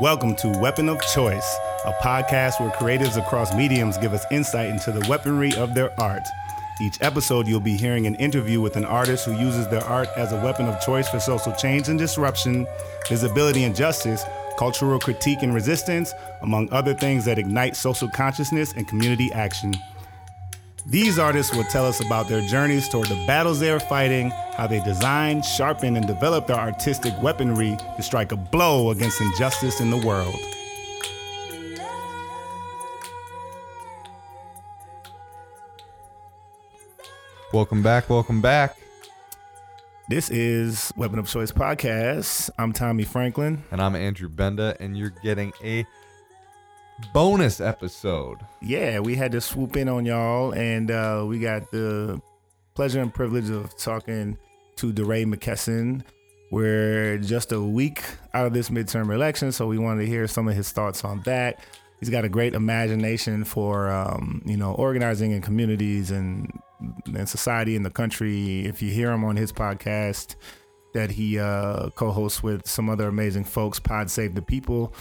Welcome 0.00 0.34
to 0.36 0.48
Weapon 0.48 0.88
of 0.88 1.00
Choice, 1.14 1.56
a 1.84 1.92
podcast 2.02 2.58
where 2.58 2.70
creatives 2.70 3.16
across 3.16 3.54
mediums 3.54 3.96
give 3.96 4.12
us 4.12 4.24
insight 4.32 4.70
into 4.70 4.90
the 4.90 5.06
weaponry 5.08 5.54
of 5.54 5.72
their 5.72 5.98
art. 6.00 6.26
Each 6.80 7.00
episode, 7.00 7.46
you'll 7.46 7.60
be 7.60 7.76
hearing 7.76 8.08
an 8.08 8.16
interview 8.16 8.60
with 8.60 8.74
an 8.74 8.84
artist 8.84 9.24
who 9.24 9.38
uses 9.38 9.68
their 9.68 9.84
art 9.84 10.08
as 10.16 10.32
a 10.32 10.42
weapon 10.42 10.66
of 10.66 10.80
choice 10.80 11.08
for 11.08 11.20
social 11.20 11.52
change 11.52 11.88
and 11.88 11.96
disruption, 11.96 12.66
visibility 13.08 13.62
and 13.62 13.76
justice, 13.76 14.24
cultural 14.58 14.98
critique 14.98 15.42
and 15.42 15.54
resistance, 15.54 16.12
among 16.42 16.72
other 16.72 16.92
things 16.92 17.24
that 17.26 17.38
ignite 17.38 17.76
social 17.76 18.08
consciousness 18.08 18.72
and 18.72 18.88
community 18.88 19.32
action. 19.32 19.72
These 20.86 21.18
artists 21.18 21.54
will 21.54 21.64
tell 21.64 21.86
us 21.86 22.04
about 22.04 22.28
their 22.28 22.42
journeys 22.42 22.90
toward 22.90 23.06
the 23.06 23.24
battles 23.26 23.58
they 23.58 23.70
are 23.70 23.80
fighting, 23.80 24.28
how 24.54 24.66
they 24.66 24.80
design, 24.80 25.40
sharpen, 25.42 25.96
and 25.96 26.06
develop 26.06 26.46
their 26.46 26.58
artistic 26.58 27.14
weaponry 27.22 27.74
to 27.96 28.02
strike 28.02 28.32
a 28.32 28.36
blow 28.36 28.90
against 28.90 29.18
injustice 29.18 29.80
in 29.80 29.90
the 29.90 29.96
world. 29.96 30.38
Welcome 37.54 37.82
back. 37.82 38.10
Welcome 38.10 38.42
back. 38.42 38.76
This 40.10 40.28
is 40.28 40.92
Weapon 40.98 41.18
of 41.18 41.26
Choice 41.26 41.50
Podcast. 41.50 42.50
I'm 42.58 42.74
Tommy 42.74 43.04
Franklin. 43.04 43.64
And 43.70 43.80
I'm 43.80 43.96
Andrew 43.96 44.28
Benda, 44.28 44.76
and 44.80 44.98
you're 44.98 45.14
getting 45.22 45.54
a 45.62 45.86
bonus 47.12 47.60
episode. 47.60 48.38
Yeah, 48.62 49.00
we 49.00 49.14
had 49.14 49.32
to 49.32 49.40
swoop 49.40 49.76
in 49.76 49.88
on 49.88 50.06
y'all, 50.06 50.52
and 50.52 50.90
uh, 50.90 51.24
we 51.26 51.38
got 51.38 51.70
the 51.70 52.20
pleasure 52.74 53.00
and 53.00 53.12
privilege 53.12 53.50
of 53.50 53.76
talking 53.76 54.38
to 54.76 54.92
DeRay 54.92 55.24
McKesson. 55.24 56.02
We're 56.50 57.18
just 57.18 57.52
a 57.52 57.60
week 57.60 58.02
out 58.32 58.46
of 58.46 58.52
this 58.52 58.70
midterm 58.70 59.12
election, 59.12 59.52
so 59.52 59.66
we 59.66 59.78
wanted 59.78 60.02
to 60.02 60.06
hear 60.06 60.26
some 60.26 60.48
of 60.48 60.54
his 60.54 60.70
thoughts 60.70 61.04
on 61.04 61.20
that. 61.22 61.60
He's 62.00 62.10
got 62.10 62.24
a 62.24 62.28
great 62.28 62.54
imagination 62.54 63.44
for 63.44 63.90
um, 63.90 64.42
you 64.44 64.56
know 64.56 64.72
organizing 64.74 65.30
in 65.32 65.40
communities 65.40 66.10
and 66.10 66.50
and 67.06 67.28
society 67.28 67.76
in 67.76 67.82
the 67.82 67.90
country. 67.90 68.66
If 68.66 68.82
you 68.82 68.90
hear 68.90 69.10
him 69.10 69.24
on 69.24 69.36
his 69.36 69.52
podcast 69.52 70.36
that 70.92 71.10
he 71.10 71.38
uh, 71.38 71.90
co-hosts 71.90 72.42
with 72.42 72.68
some 72.68 72.88
other 72.88 73.08
amazing 73.08 73.44
folks, 73.44 73.80
Pod 73.80 74.10
Save 74.10 74.34
the 74.34 74.42
People, 74.42 74.94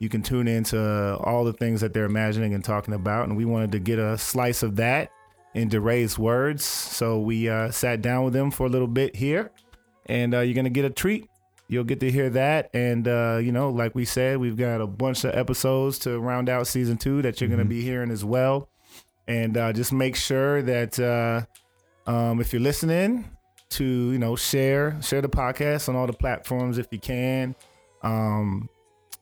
you 0.00 0.08
can 0.08 0.22
tune 0.22 0.48
into 0.48 1.16
all 1.18 1.44
the 1.44 1.52
things 1.52 1.80
that 1.82 1.94
they're 1.94 2.06
imagining 2.06 2.54
and 2.54 2.64
talking 2.64 2.94
about. 2.94 3.28
And 3.28 3.36
we 3.36 3.44
wanted 3.44 3.70
to 3.72 3.78
get 3.78 3.98
a 3.98 4.18
slice 4.18 4.62
of 4.62 4.76
that 4.76 5.10
in 5.54 5.68
DeRay's 5.68 6.18
words. 6.18 6.64
So 6.64 7.20
we 7.20 7.48
uh, 7.48 7.70
sat 7.70 8.02
down 8.02 8.24
with 8.24 8.32
them 8.32 8.50
for 8.50 8.66
a 8.66 8.68
little 8.68 8.88
bit 8.88 9.14
here, 9.14 9.52
and 10.06 10.34
uh, 10.34 10.40
you're 10.40 10.54
gonna 10.54 10.70
get 10.70 10.84
a 10.84 10.90
treat. 10.90 11.28
You'll 11.68 11.84
get 11.84 12.00
to 12.00 12.10
hear 12.10 12.30
that, 12.30 12.70
and 12.74 13.06
uh, 13.06 13.38
you 13.40 13.52
know, 13.52 13.70
like 13.70 13.94
we 13.94 14.04
said, 14.04 14.38
we've 14.38 14.56
got 14.56 14.80
a 14.80 14.86
bunch 14.86 15.22
of 15.22 15.36
episodes 15.36 16.00
to 16.00 16.18
round 16.18 16.48
out 16.48 16.66
season 16.66 16.96
two 16.96 17.22
that 17.22 17.40
you're 17.40 17.50
gonna 17.50 17.64
be 17.64 17.82
hearing 17.82 18.10
as 18.10 18.24
well. 18.24 18.68
And 19.28 19.56
uh, 19.56 19.72
just 19.72 19.92
make 19.92 20.16
sure 20.16 20.62
that 20.62 20.98
uh, 20.98 22.10
um, 22.10 22.40
if 22.40 22.52
you're 22.52 22.62
listening, 22.62 23.30
to 23.70 23.84
you 23.84 24.18
know 24.18 24.34
share 24.34 25.00
share 25.00 25.22
the 25.22 25.28
podcast 25.28 25.88
on 25.88 25.96
all 25.96 26.06
the 26.06 26.12
platforms 26.12 26.78
if 26.78 26.86
you 26.90 26.98
can. 26.98 27.54
Um, 28.02 28.68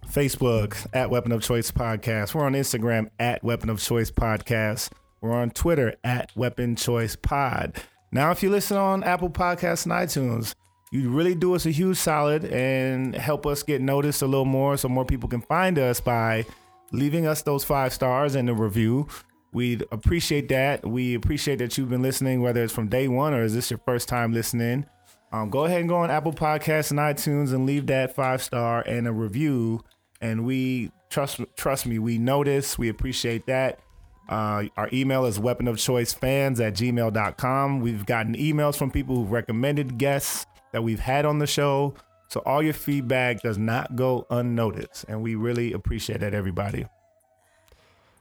Facebook 0.07 0.87
at 0.93 1.11
Weapon 1.11 1.33
of 1.33 1.43
Choice 1.43 1.71
Podcast. 1.71 2.35
We're 2.35 2.45
on 2.45 2.55
Instagram 2.55 3.11
at 3.19 3.43
Weapon 3.45 3.71
of 3.71 3.81
Choice 3.81 4.11
Podcast. 4.11 4.91
We're 5.21 5.33
on 5.35 5.51
Twitter 5.51 5.95
at 6.05 6.35
Weapon 6.37 6.77
Choice 6.77 7.17
Pod. 7.17 7.75
Now, 8.13 8.31
if 8.31 8.43
you 8.43 8.51
listen 8.51 8.77
on 8.77 9.05
Apple 9.05 9.31
Podcasts 9.31 9.85
and 9.85 9.93
iTunes, 9.93 10.55
you 10.91 11.11
really 11.11 11.35
do 11.35 11.55
us 11.55 11.67
a 11.67 11.71
huge 11.71 11.99
solid 11.99 12.45
and 12.47 13.15
help 13.15 13.47
us 13.47 13.63
get 13.63 13.83
noticed 13.83 14.23
a 14.23 14.27
little 14.27 14.47
more 14.47 14.77
so 14.77 14.89
more 14.89 15.05
people 15.05 15.29
can 15.29 15.43
find 15.43 15.79
us 15.79 16.01
by 16.01 16.47
leaving 16.93 17.27
us 17.27 17.43
those 17.43 17.65
five 17.65 17.93
stars 17.93 18.35
and 18.35 18.49
a 18.49 18.55
review. 18.55 19.07
We'd 19.53 19.85
appreciate 19.93 20.49
that. 20.49 20.87
We 20.87 21.15
appreciate 21.15 21.59
that 21.59 21.77
you've 21.77 21.91
been 21.91 22.03
listening, 22.03 22.41
whether 22.41 22.63
it's 22.63 22.73
from 22.73 22.89
day 22.89 23.09
one 23.09 23.35
or 23.35 23.43
is 23.43 23.55
this 23.55 23.71
your 23.71 23.81
first 23.85 24.09
time 24.09 24.33
listening. 24.33 24.87
Um, 25.33 25.51
go 25.51 25.65
ahead 25.65 25.81
and 25.81 25.89
go 25.89 25.97
on 25.97 26.11
Apple 26.11 26.33
Podcasts 26.33 26.91
and 26.91 26.99
iTunes 26.99 27.53
and 27.53 27.67
leave 27.67 27.87
that 27.89 28.15
five 28.15 28.43
star 28.43 28.81
and 28.83 29.07
a 29.07 29.13
review. 29.13 29.81
And 30.21 30.45
we 30.45 30.91
trust 31.11 31.41
trust 31.57 31.87
me, 31.87 31.99
we 31.99 32.19
notice. 32.19 32.79
We 32.79 32.89
appreciate 32.89 33.47
that. 33.47 33.81
Uh, 34.29 34.65
our 34.77 34.89
email 34.93 35.25
is 35.25 35.39
weaponofchoicefans 35.39 35.69
of 35.69 35.79
choice 35.79 36.13
fans 36.13 36.61
at 36.61 36.75
gmail.com. 36.75 37.81
We've 37.81 38.05
gotten 38.05 38.35
emails 38.35 38.77
from 38.77 38.91
people 38.91 39.17
who've 39.17 39.31
recommended 39.31 39.97
guests 39.97 40.47
that 40.73 40.83
we've 40.83 41.01
had 41.01 41.25
on 41.25 41.39
the 41.39 41.47
show. 41.47 41.95
So 42.29 42.41
all 42.45 42.63
your 42.63 42.75
feedback 42.75 43.41
does 43.41 43.57
not 43.57 43.97
go 43.97 44.27
unnoticed. 44.29 45.07
And 45.09 45.23
we 45.23 45.35
really 45.35 45.73
appreciate 45.73 46.21
that, 46.21 46.35
everybody. 46.35 46.87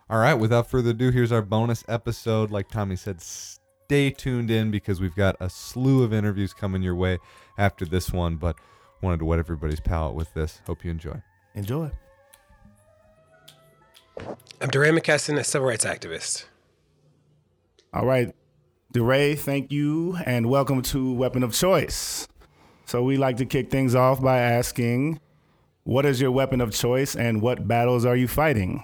All 0.09 0.19
right, 0.19 0.35
without 0.35 0.69
further 0.69 0.91
ado, 0.91 1.12
here's 1.12 1.34
our 1.34 1.41
bonus 1.41 1.84
episode. 1.90 2.50
Like 2.50 2.69
Tommy 2.69 2.96
said, 2.96 3.22
stay 3.87 4.09
tuned 4.09 4.51
in 4.51 4.69
because 4.69 4.99
we've 4.99 5.15
got 5.15 5.37
a 5.39 5.49
slew 5.49 6.03
of 6.03 6.11
interviews 6.11 6.53
coming 6.53 6.81
your 6.81 6.93
way 6.93 7.17
after 7.57 7.85
this 7.85 8.11
one, 8.11 8.35
but 8.35 8.57
wanted 9.01 9.17
to 9.17 9.23
wet 9.23 9.39
everybody's 9.39 9.79
palate 9.79 10.13
with 10.13 10.33
this. 10.33 10.59
Hope 10.67 10.83
you 10.83 10.91
enjoy. 10.91 11.21
Enjoy. 11.55 11.89
I'm 14.59 14.69
DeRay 14.69 14.89
McKesson, 14.89 15.39
a 15.39 15.43
civil 15.45 15.69
rights 15.69 15.85
activist. 15.85 16.43
All 17.93 18.05
right. 18.05 18.35
DeRay, 18.91 19.35
thank 19.35 19.71
you 19.71 20.17
and 20.25 20.49
welcome 20.49 20.81
to 20.81 21.13
Weapon 21.13 21.41
of 21.41 21.53
Choice. 21.53 22.27
So 22.87 23.03
we 23.03 23.15
like 23.15 23.37
to 23.37 23.45
kick 23.45 23.71
things 23.71 23.95
off 23.95 24.21
by 24.21 24.37
asking, 24.37 25.21
what 25.85 26.05
is 26.05 26.19
your 26.19 26.31
weapon 26.31 26.59
of 26.59 26.73
choice 26.73 27.15
and 27.15 27.41
what 27.41 27.69
battles 27.69 28.03
are 28.03 28.17
you 28.17 28.27
fighting? 28.27 28.83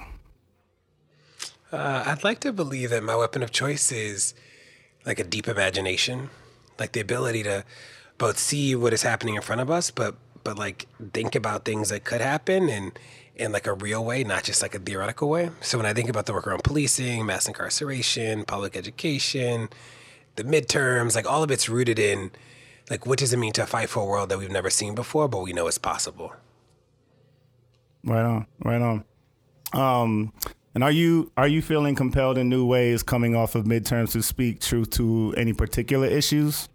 Uh, 1.73 2.05
I'd 2.05 2.23
like 2.23 2.39
to 2.39 2.53
believe 2.53 2.91
that 2.91 3.03
my 3.03 3.17
weapon 3.17 3.43
of 3.43 3.51
choice 3.51 3.91
is 3.91 4.33
like 5.05 5.19
a 5.19 5.23
deep 5.23 5.47
imagination, 5.47 6.29
like 6.79 6.93
the 6.93 6.99
ability 6.99 7.43
to 7.43 7.63
both 8.17 8.37
see 8.37 8.75
what 8.75 8.93
is 8.93 9.03
happening 9.03 9.35
in 9.35 9.41
front 9.41 9.61
of 9.61 9.69
us, 9.69 9.91
but 9.91 10.15
but 10.43 10.57
like 10.57 10.87
think 11.13 11.35
about 11.35 11.63
things 11.65 11.89
that 11.89 12.03
could 12.03 12.21
happen 12.21 12.69
and 12.69 12.97
in 13.35 13.51
like 13.51 13.65
a 13.65 13.73
real 13.73 14.03
way, 14.03 14.23
not 14.23 14.43
just 14.43 14.61
like 14.61 14.75
a 14.75 14.79
theoretical 14.79 15.29
way. 15.29 15.49
So 15.61 15.77
when 15.77 15.87
I 15.87 15.93
think 15.93 16.09
about 16.09 16.25
the 16.25 16.33
work 16.33 16.45
around 16.45 16.63
policing, 16.63 17.25
mass 17.25 17.47
incarceration, 17.47 18.43
public 18.45 18.75
education, 18.75 19.69
the 20.35 20.43
midterms, 20.43 21.15
like 21.15 21.29
all 21.29 21.43
of 21.43 21.49
it's 21.49 21.67
rooted 21.67 21.97
in 21.97 22.31
like 22.89 23.05
what 23.05 23.19
does 23.19 23.33
it 23.33 23.37
mean 23.37 23.53
to 23.53 23.65
fight 23.65 23.89
for 23.89 24.03
a 24.03 24.05
world 24.05 24.29
that 24.29 24.37
we've 24.37 24.51
never 24.51 24.69
seen 24.69 24.93
before, 24.93 25.27
but 25.27 25.41
we 25.41 25.53
know 25.53 25.67
is 25.67 25.77
possible. 25.77 26.33
Right 28.03 28.23
on, 28.23 28.45
right 28.63 28.81
on. 28.81 29.03
Um, 29.73 30.33
and 30.75 30.83
are 30.83 30.91
you 30.91 31.31
are 31.37 31.47
you 31.47 31.61
feeling 31.61 31.95
compelled 31.95 32.37
in 32.37 32.49
new 32.49 32.65
ways 32.65 33.03
coming 33.03 33.35
off 33.35 33.55
of 33.55 33.65
midterms 33.65 34.11
to 34.13 34.21
speak 34.23 34.59
truth 34.59 34.89
to 34.91 35.33
any 35.37 35.53
particular 35.53 36.07
issues? 36.07 36.69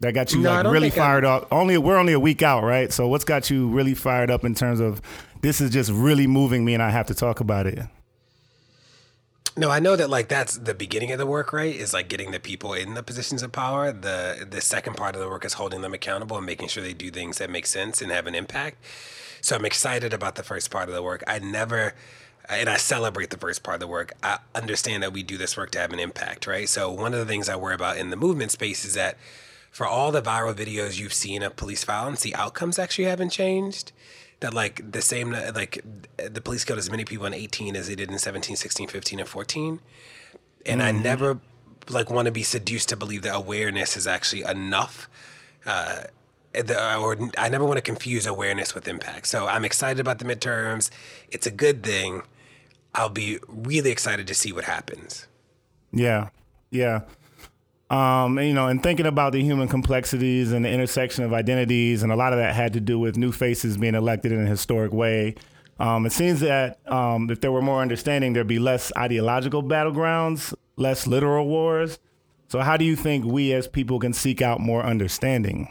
That 0.00 0.12
got 0.12 0.32
you 0.32 0.40
No, 0.40 0.50
like 0.52 0.66
really 0.66 0.90
think 0.90 1.00
I'm- 1.00 1.08
fired 1.10 1.24
up. 1.24 1.48
Only 1.50 1.78
we're 1.78 1.96
only 1.96 2.12
a 2.12 2.20
week 2.20 2.42
out, 2.42 2.62
right? 2.64 2.92
So 2.92 3.08
what's 3.08 3.24
got 3.24 3.48
you 3.50 3.68
really 3.68 3.94
fired 3.94 4.30
up 4.30 4.44
in 4.44 4.54
terms 4.54 4.78
of 4.80 5.00
this 5.40 5.60
is 5.60 5.70
just 5.70 5.90
really 5.90 6.26
moving 6.26 6.64
me 6.64 6.74
and 6.74 6.82
I 6.82 6.90
have 6.90 7.06
to 7.06 7.14
talk 7.14 7.40
about 7.40 7.66
it? 7.66 7.78
No, 9.58 9.70
I 9.70 9.78
know 9.80 9.96
that 9.96 10.10
like 10.10 10.28
that's 10.28 10.58
the 10.58 10.74
beginning 10.74 11.12
of 11.12 11.18
the 11.18 11.24
work, 11.24 11.50
right? 11.52 11.74
Is 11.74 11.94
like 11.94 12.08
getting 12.08 12.30
the 12.30 12.40
people 12.40 12.74
in 12.74 12.92
the 12.92 13.02
positions 13.02 13.42
of 13.42 13.52
power. 13.52 13.90
The 13.90 14.46
the 14.48 14.60
second 14.60 14.96
part 14.96 15.14
of 15.14 15.22
the 15.22 15.28
work 15.28 15.46
is 15.46 15.54
holding 15.54 15.80
them 15.80 15.94
accountable 15.94 16.36
and 16.36 16.44
making 16.44 16.68
sure 16.68 16.82
they 16.82 16.92
do 16.92 17.10
things 17.10 17.38
that 17.38 17.48
make 17.48 17.66
sense 17.66 18.02
and 18.02 18.12
have 18.12 18.26
an 18.26 18.34
impact. 18.34 18.76
So 19.40 19.56
I'm 19.56 19.64
excited 19.64 20.12
about 20.12 20.34
the 20.34 20.42
first 20.42 20.70
part 20.70 20.90
of 20.90 20.94
the 20.94 21.02
work. 21.02 21.24
I 21.26 21.38
never 21.38 21.94
and 22.50 22.68
I 22.68 22.76
celebrate 22.76 23.30
the 23.30 23.38
first 23.38 23.62
part 23.62 23.76
of 23.76 23.80
the 23.80 23.86
work. 23.86 24.12
I 24.22 24.38
understand 24.54 25.02
that 25.02 25.14
we 25.14 25.22
do 25.22 25.38
this 25.38 25.56
work 25.56 25.70
to 25.70 25.78
have 25.78 25.92
an 25.92 26.00
impact, 26.00 26.46
right? 26.46 26.68
So 26.68 26.90
one 26.92 27.14
of 27.14 27.18
the 27.20 27.26
things 27.26 27.48
I 27.48 27.56
worry 27.56 27.74
about 27.74 27.96
in 27.96 28.10
the 28.10 28.16
movement 28.16 28.50
space 28.52 28.84
is 28.84 28.92
that 28.94 29.16
for 29.70 29.86
all 29.86 30.12
the 30.12 30.22
viral 30.22 30.54
videos 30.54 30.98
you've 30.98 31.14
seen 31.14 31.42
of 31.42 31.56
police 31.56 31.84
violence, 31.84 32.20
the 32.20 32.34
outcomes 32.34 32.78
actually 32.78 33.04
haven't 33.06 33.30
changed. 33.30 33.92
That 34.40 34.52
like 34.52 34.92
the 34.92 35.00
same, 35.00 35.30
like 35.30 35.82
the 36.16 36.40
police 36.40 36.64
killed 36.64 36.78
as 36.78 36.90
many 36.90 37.04
people 37.04 37.26
in 37.26 37.32
18 37.32 37.74
as 37.74 37.88
they 37.88 37.94
did 37.94 38.10
in 38.10 38.18
17, 38.18 38.56
16, 38.56 38.88
15, 38.88 39.20
and 39.20 39.28
14. 39.28 39.80
And 40.66 40.82
I 40.82 40.92
never 40.92 41.40
like 41.88 42.10
want 42.10 42.26
to 42.26 42.32
be 42.32 42.42
seduced 42.42 42.88
to 42.90 42.96
believe 42.96 43.22
that 43.22 43.34
awareness 43.34 43.96
is 43.96 44.06
actually 44.06 44.42
enough. 44.42 45.08
Uh, 45.64 46.02
the, 46.52 46.98
or 46.98 47.18
I 47.36 47.48
never 47.48 47.64
want 47.64 47.76
to 47.76 47.82
confuse 47.82 48.26
awareness 48.26 48.74
with 48.74 48.88
impact. 48.88 49.26
So 49.26 49.46
I'm 49.46 49.64
excited 49.64 50.00
about 50.00 50.18
the 50.18 50.24
midterms. 50.24 50.90
It's 51.30 51.46
a 51.46 51.50
good 51.50 51.82
thing. 51.82 52.22
I'll 52.94 53.10
be 53.10 53.38
really 53.46 53.90
excited 53.90 54.26
to 54.26 54.34
see 54.34 54.52
what 54.52 54.64
happens. 54.64 55.26
Yeah, 55.92 56.30
yeah. 56.70 57.02
Um, 57.88 58.36
and, 58.38 58.48
you 58.48 58.54
know, 58.54 58.66
and 58.66 58.82
thinking 58.82 59.06
about 59.06 59.32
the 59.32 59.42
human 59.42 59.68
complexities 59.68 60.50
and 60.52 60.64
the 60.64 60.68
intersection 60.68 61.24
of 61.24 61.32
identities, 61.32 62.02
and 62.02 62.10
a 62.10 62.16
lot 62.16 62.32
of 62.32 62.38
that 62.38 62.54
had 62.54 62.72
to 62.72 62.80
do 62.80 62.98
with 62.98 63.16
new 63.16 63.30
faces 63.30 63.76
being 63.76 63.94
elected 63.94 64.32
in 64.32 64.44
a 64.44 64.48
historic 64.48 64.92
way. 64.92 65.36
Um, 65.78 66.06
it 66.06 66.12
seems 66.12 66.40
that 66.40 66.80
um, 66.90 67.30
if 67.30 67.40
there 67.40 67.52
were 67.52 67.62
more 67.62 67.80
understanding, 67.80 68.32
there'd 68.32 68.46
be 68.46 68.58
less 68.58 68.90
ideological 68.96 69.62
battlegrounds, 69.62 70.54
less 70.76 71.06
literal 71.06 71.46
wars. 71.46 71.98
So, 72.48 72.60
how 72.60 72.76
do 72.76 72.84
you 72.84 72.96
think 72.96 73.24
we 73.24 73.52
as 73.52 73.68
people 73.68 73.98
can 73.98 74.12
seek 74.12 74.40
out 74.40 74.58
more 74.58 74.82
understanding? 74.82 75.68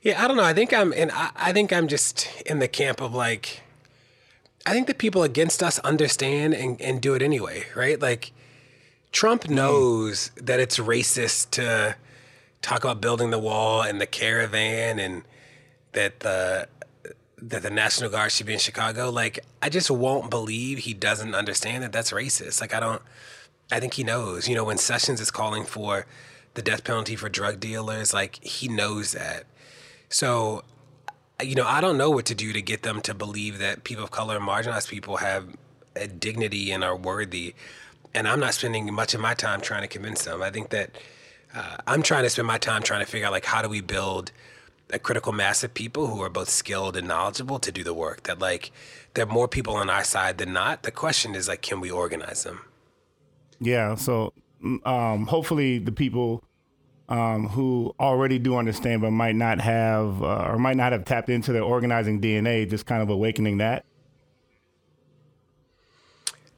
Yeah, 0.00 0.22
I 0.22 0.26
don't 0.26 0.36
know. 0.36 0.44
I 0.44 0.54
think 0.54 0.72
I'm, 0.72 0.92
and 0.92 1.12
I, 1.12 1.30
I 1.36 1.52
think 1.52 1.72
I'm 1.72 1.86
just 1.86 2.28
in 2.46 2.58
the 2.58 2.68
camp 2.68 3.00
of 3.00 3.14
like, 3.14 3.60
I 4.66 4.72
think 4.72 4.86
the 4.88 4.94
people 4.94 5.22
against 5.22 5.62
us 5.62 5.78
understand 5.80 6.54
and, 6.54 6.80
and 6.80 7.00
do 7.00 7.14
it 7.14 7.22
anyway, 7.22 7.66
right? 7.76 8.00
Like, 8.00 8.32
Trump 9.12 9.48
knows 9.48 10.30
that 10.36 10.58
it's 10.58 10.78
racist 10.78 11.50
to 11.50 11.96
talk 12.62 12.84
about 12.84 13.00
building 13.00 13.30
the 13.30 13.38
wall 13.38 13.82
and 13.82 14.00
the 14.00 14.06
caravan 14.06 14.98
and 14.98 15.22
that 15.92 16.20
the 16.20 16.66
that 17.42 17.62
the 17.62 17.70
National 17.70 18.08
Guard 18.08 18.30
should 18.30 18.46
be 18.46 18.52
in 18.52 18.58
Chicago. 18.58 19.10
Like, 19.10 19.40
I 19.60 19.68
just 19.68 19.90
won't 19.90 20.30
believe 20.30 20.78
he 20.78 20.94
doesn't 20.94 21.34
understand 21.34 21.82
that 21.82 21.92
that's 21.92 22.12
racist. 22.12 22.60
Like, 22.60 22.72
I 22.72 22.80
don't. 22.80 23.02
I 23.70 23.80
think 23.80 23.94
he 23.94 24.04
knows. 24.04 24.48
You 24.48 24.54
know, 24.54 24.64
when 24.64 24.78
Sessions 24.78 25.20
is 25.20 25.30
calling 25.30 25.64
for 25.64 26.06
the 26.54 26.62
death 26.62 26.84
penalty 26.84 27.16
for 27.16 27.28
drug 27.28 27.58
dealers, 27.58 28.14
like 28.14 28.42
he 28.44 28.68
knows 28.68 29.12
that. 29.12 29.44
So, 30.08 30.62
you 31.42 31.54
know, 31.54 31.66
I 31.66 31.80
don't 31.80 31.96
know 31.96 32.10
what 32.10 32.26
to 32.26 32.34
do 32.34 32.52
to 32.52 32.62
get 32.62 32.82
them 32.82 33.00
to 33.02 33.14
believe 33.14 33.58
that 33.58 33.82
people 33.84 34.04
of 34.04 34.10
color 34.10 34.36
and 34.36 34.46
marginalized 34.46 34.88
people 34.88 35.16
have 35.18 35.56
a 35.96 36.06
dignity 36.06 36.70
and 36.70 36.84
are 36.84 36.96
worthy. 36.96 37.54
And 38.14 38.28
I'm 38.28 38.40
not 38.40 38.54
spending 38.54 38.92
much 38.92 39.14
of 39.14 39.20
my 39.20 39.34
time 39.34 39.60
trying 39.60 39.82
to 39.82 39.88
convince 39.88 40.24
them. 40.24 40.42
I 40.42 40.50
think 40.50 40.70
that 40.70 40.90
uh, 41.54 41.76
I'm 41.86 42.02
trying 42.02 42.24
to 42.24 42.30
spend 42.30 42.46
my 42.46 42.58
time 42.58 42.82
trying 42.82 43.00
to 43.00 43.10
figure 43.10 43.26
out 43.26 43.32
like 43.32 43.44
how 43.44 43.62
do 43.62 43.68
we 43.68 43.80
build 43.80 44.32
a 44.92 44.98
critical 44.98 45.32
mass 45.32 45.64
of 45.64 45.72
people 45.72 46.06
who 46.08 46.22
are 46.22 46.28
both 46.28 46.50
skilled 46.50 46.96
and 46.96 47.08
knowledgeable 47.08 47.58
to 47.58 47.72
do 47.72 47.82
the 47.82 47.94
work. 47.94 48.24
That 48.24 48.38
like 48.38 48.70
there 49.14 49.24
are 49.24 49.32
more 49.32 49.48
people 49.48 49.74
on 49.74 49.88
our 49.88 50.04
side 50.04 50.38
than 50.38 50.52
not. 50.52 50.82
The 50.82 50.90
question 50.90 51.34
is 51.34 51.48
like, 51.48 51.62
can 51.62 51.80
we 51.80 51.90
organize 51.90 52.44
them? 52.44 52.60
Yeah. 53.60 53.94
So 53.94 54.32
um, 54.84 55.26
hopefully 55.26 55.78
the 55.78 55.92
people 55.92 56.44
um, 57.08 57.48
who 57.48 57.94
already 57.98 58.38
do 58.38 58.56
understand 58.56 59.02
but 59.02 59.10
might 59.10 59.34
not 59.34 59.60
have 59.60 60.22
uh, 60.22 60.46
or 60.48 60.58
might 60.58 60.76
not 60.76 60.92
have 60.92 61.04
tapped 61.04 61.28
into 61.28 61.52
their 61.52 61.62
organizing 61.62 62.20
DNA, 62.20 62.68
just 62.68 62.86
kind 62.86 63.02
of 63.02 63.10
awakening 63.10 63.58
that. 63.58 63.84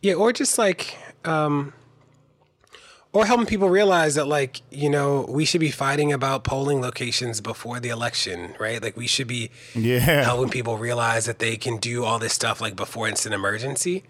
Yeah, 0.03 0.15
or 0.15 0.33
just 0.35 0.59
like, 0.59 0.99
um, 1.26 1.73
or 3.12 3.26
helping 3.26 3.47
people 3.47 3.71
realize 3.71 4.17
that, 4.17 4.26
like, 4.26 4.61
you 4.71 4.91
know, 4.91 5.25
we 5.29 5.44
should 5.44 5.61
be 5.61 5.71
fighting 5.71 6.12
about 6.12 6.43
polling 6.43 6.81
locations 6.81 7.41
before 7.41 7.79
the 7.79 7.88
election, 7.88 8.55
right? 8.59 8.82
Like, 8.82 8.97
we 8.97 9.06
should 9.06 9.29
be 9.29 9.50
Yeah. 9.75 10.25
helping 10.25 10.50
people 10.50 10.79
realize 10.79 11.26
that 11.26 11.38
they 11.38 11.56
can 11.56 11.76
do 11.76 12.05
all 12.05 12.19
this 12.19 12.32
stuff 12.32 12.61
like 12.61 12.75
before 12.75 13.09
it's 13.09 13.25
an 13.25 13.32
emergency. 13.32 14.03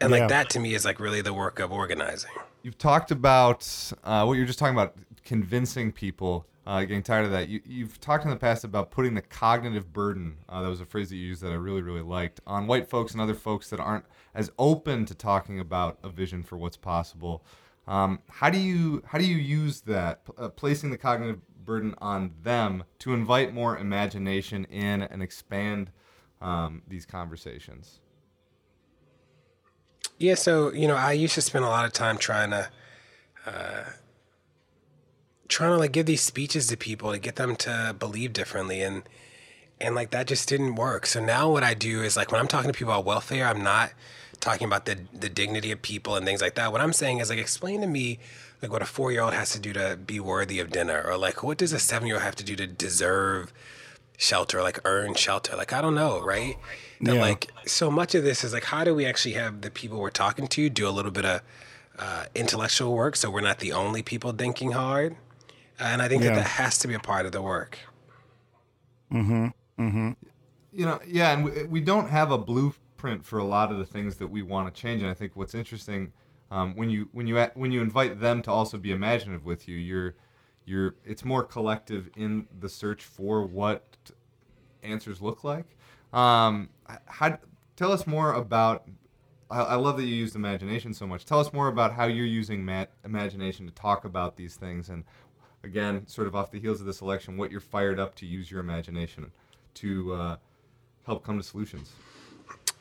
And 0.00 0.10
like 0.12 0.20
Yeah. 0.20 0.26
that 0.28 0.50
to 0.50 0.60
me 0.60 0.74
is 0.74 0.84
like 0.84 1.00
really 1.00 1.20
the 1.20 1.32
work 1.32 1.58
of 1.58 1.72
organizing. 1.72 2.30
You've 2.62 2.78
talked 2.78 3.10
about 3.10 3.68
uh, 4.04 4.24
what 4.24 4.34
you 4.34 4.40
were 4.42 4.46
just 4.46 4.58
talking 4.58 4.74
about, 4.74 4.94
convincing 5.24 5.90
people, 5.92 6.46
uh, 6.66 6.80
getting 6.80 7.02
tired 7.02 7.24
of 7.26 7.30
that. 7.32 7.48
You, 7.48 7.60
you've 7.66 8.00
talked 8.00 8.24
in 8.24 8.30
the 8.30 8.36
past 8.36 8.64
about 8.64 8.90
putting 8.90 9.14
the 9.14 9.22
cognitive 9.22 9.92
burden, 9.92 10.36
uh, 10.48 10.62
that 10.62 10.68
was 10.68 10.80
a 10.80 10.86
phrase 10.86 11.08
that 11.10 11.16
you 11.16 11.26
used 11.26 11.42
that 11.42 11.50
I 11.50 11.54
really, 11.56 11.82
really 11.82 12.02
liked, 12.02 12.40
on 12.46 12.66
white 12.66 12.88
folks 12.88 13.12
and 13.12 13.20
other 13.20 13.34
folks 13.34 13.68
that 13.70 13.80
aren't 13.80 14.04
as 14.34 14.50
open 14.58 15.04
to 15.06 15.14
talking 15.14 15.60
about 15.60 15.98
a 16.02 16.08
vision 16.08 16.42
for 16.42 16.56
what's 16.56 16.76
possible. 16.76 17.44
Um, 17.86 18.20
how 18.28 18.50
do 18.50 18.58
you 18.58 19.02
how 19.06 19.18
do 19.18 19.24
you 19.24 19.36
use 19.36 19.82
that, 19.82 20.22
uh, 20.38 20.48
placing 20.48 20.90
the 20.90 20.98
cognitive 20.98 21.40
burden 21.64 21.94
on 21.98 22.32
them 22.42 22.84
to 23.00 23.14
invite 23.14 23.52
more 23.52 23.76
imagination 23.76 24.64
in 24.66 25.02
and 25.02 25.22
expand 25.22 25.90
um, 26.40 26.82
these 26.88 27.06
conversations? 27.06 28.00
Yeah, 30.18 30.34
so 30.34 30.72
you 30.72 30.88
know, 30.88 30.96
I 30.96 31.12
used 31.12 31.34
to 31.34 31.42
spend 31.42 31.64
a 31.64 31.68
lot 31.68 31.84
of 31.84 31.92
time 31.92 32.16
trying 32.18 32.50
to, 32.50 32.70
uh, 33.46 33.84
trying 35.48 35.72
to 35.72 35.76
like 35.76 35.92
give 35.92 36.06
these 36.06 36.22
speeches 36.22 36.68
to 36.68 36.76
people 36.76 37.12
to 37.12 37.18
get 37.18 37.36
them 37.36 37.56
to 37.56 37.94
believe 37.98 38.32
differently, 38.32 38.80
and 38.80 39.02
and 39.80 39.94
like 39.94 40.10
that 40.10 40.26
just 40.26 40.48
didn't 40.48 40.76
work. 40.76 41.04
So 41.04 41.22
now 41.22 41.50
what 41.50 41.62
I 41.62 41.74
do 41.74 42.02
is 42.02 42.16
like 42.16 42.32
when 42.32 42.40
I'm 42.40 42.48
talking 42.48 42.72
to 42.72 42.78
people 42.78 42.94
about 42.94 43.04
welfare, 43.04 43.46
I'm 43.46 43.62
not 43.62 43.92
talking 44.44 44.66
about 44.66 44.84
the 44.84 44.96
the 45.24 45.28
dignity 45.40 45.70
of 45.72 45.80
people 45.82 46.12
and 46.16 46.24
things 46.26 46.40
like 46.42 46.54
that. 46.58 46.70
What 46.72 46.80
I'm 46.80 46.92
saying 46.92 47.18
is 47.20 47.30
like 47.30 47.38
explain 47.38 47.80
to 47.80 47.86
me 47.86 48.18
like 48.62 48.70
what 48.70 48.82
a 48.82 48.86
four 48.96 49.10
year 49.12 49.22
old 49.22 49.34
has 49.34 49.50
to 49.52 49.58
do 49.66 49.72
to 49.80 49.96
be 50.12 50.18
worthy 50.20 50.58
of 50.60 50.70
dinner, 50.70 51.02
or 51.06 51.16
like 51.16 51.42
what 51.42 51.56
does 51.58 51.72
a 51.72 51.78
seven 51.78 52.06
year 52.08 52.16
old 52.16 52.24
have 52.24 52.36
to 52.36 52.44
do 52.44 52.54
to 52.56 52.66
deserve 52.66 53.52
shelter, 54.16 54.62
like 54.62 54.78
earn 54.84 55.14
shelter. 55.14 55.56
Like 55.56 55.72
I 55.72 55.80
don't 55.80 55.94
know, 55.94 56.20
right? 56.22 56.56
That 57.00 57.14
Yeah. 57.16 57.20
like 57.20 57.42
so 57.66 57.90
much 57.90 58.14
of 58.14 58.22
this 58.28 58.44
is 58.44 58.52
like 58.52 58.64
how 58.64 58.84
do 58.84 58.94
we 58.94 59.04
actually 59.06 59.34
have 59.34 59.62
the 59.62 59.70
people 59.70 59.98
we're 59.98 60.10
talking 60.24 60.46
to 60.46 60.70
do 60.70 60.86
a 60.88 60.94
little 60.98 61.10
bit 61.10 61.24
of 61.24 61.40
uh, 61.98 62.24
intellectual 62.34 62.92
work 62.94 63.14
so 63.16 63.30
we're 63.30 63.40
not 63.50 63.58
the 63.60 63.72
only 63.72 64.02
people 64.02 64.32
thinking 64.32 64.72
hard. 64.72 65.16
And 65.80 66.02
I 66.02 66.08
think 66.08 66.22
Yeah. 66.22 66.30
that 66.30 66.36
that 66.36 66.48
has 66.62 66.78
to 66.80 66.88
be 66.88 66.94
a 66.94 67.00
part 67.00 67.24
of 67.26 67.32
the 67.32 67.42
work. 67.42 67.78
Mm-hmm. 69.12 69.46
Mm-hmm. 69.78 70.10
You 70.72 70.86
know 70.86 71.00
yeah 71.06 71.32
and 71.32 71.44
we, 71.44 71.50
we 71.64 71.80
don't 71.80 72.08
have 72.08 72.30
a 72.32 72.38
blueprint 73.04 73.24
for 73.24 73.38
a 73.38 73.44
lot 73.44 73.70
of 73.70 73.78
the 73.78 73.84
things 73.84 74.16
that 74.16 74.28
we 74.28 74.42
want 74.42 74.72
to 74.72 74.80
change. 74.80 75.02
And 75.02 75.10
i 75.10 75.14
think 75.14 75.32
what's 75.34 75.54
interesting 75.54 76.12
um, 76.50 76.74
when 76.74 76.90
you 76.90 77.08
when 77.12 77.26
you 77.26 77.38
when 77.54 77.72
you 77.72 77.80
invite 77.82 78.20
them 78.20 78.42
to 78.42 78.50
also 78.50 78.78
be 78.78 78.92
imaginative 78.92 79.44
with 79.44 79.66
you 79.68 79.76
you're 79.76 80.14
you're 80.64 80.94
it's 81.04 81.24
more 81.24 81.42
collective 81.42 82.08
in 82.16 82.46
the 82.60 82.68
search 82.68 83.02
for 83.02 83.44
what 83.44 83.82
answers 84.82 85.20
look 85.20 85.44
like. 85.44 85.76
Um, 86.12 86.68
how 87.06 87.38
tell 87.76 87.92
us 87.92 88.06
more 88.06 88.32
about 88.34 88.88
I, 89.50 89.76
love 89.76 89.98
that 89.98 90.04
you 90.04 90.14
used 90.14 90.34
imagination 90.34 90.94
so 90.94 91.06
much. 91.06 91.26
Tell 91.26 91.38
us 91.38 91.52
more 91.52 91.68
about 91.68 91.92
how 91.92 92.06
you're 92.06 92.26
using 92.26 92.64
ma- 92.64 92.86
imagination 93.04 93.66
to 93.66 93.72
talk 93.72 94.04
about 94.04 94.36
these 94.36 94.56
things 94.56 94.88
and 94.88 95.04
again 95.62 96.06
sort 96.06 96.26
of 96.26 96.34
off 96.34 96.50
the 96.50 96.60
heels 96.60 96.80
of 96.80 96.86
this 96.86 97.00
election 97.00 97.36
what 97.36 97.50
you're 97.50 97.60
fired 97.60 97.98
up 97.98 98.14
to 98.14 98.26
use 98.26 98.50
your 98.50 98.60
imagination 98.60 99.30
to 99.74 100.14
uh, 100.14 100.36
help 101.06 101.24
come 101.24 101.36
to 101.36 101.42
solutions. 101.42 101.92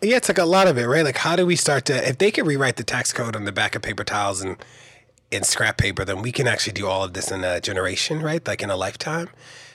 Yeah, 0.03 0.17
it's 0.17 0.27
like 0.27 0.37
a 0.37 0.45
lot 0.45 0.67
of 0.67 0.77
it, 0.77 0.83
right? 0.83 1.05
Like, 1.05 1.15
how 1.15 1.37
do 1.37 1.45
we 1.45 1.55
start 1.55 1.85
to, 1.85 2.07
if 2.07 2.17
they 2.17 2.29
could 2.29 2.45
rewrite 2.45 2.75
the 2.75 2.83
tax 2.83 3.13
code 3.13 3.37
on 3.37 3.45
the 3.45 3.53
back 3.53 3.73
of 3.73 3.81
paper 3.81 4.03
towels 4.03 4.41
and, 4.41 4.57
and 5.31 5.45
scrap 5.45 5.77
paper, 5.77 6.03
then 6.03 6.21
we 6.21 6.33
can 6.33 6.45
actually 6.45 6.73
do 6.73 6.87
all 6.87 7.05
of 7.05 7.13
this 7.13 7.31
in 7.31 7.45
a 7.45 7.61
generation, 7.61 8.21
right? 8.21 8.45
Like 8.45 8.61
in 8.61 8.69
a 8.69 8.75
lifetime. 8.75 9.29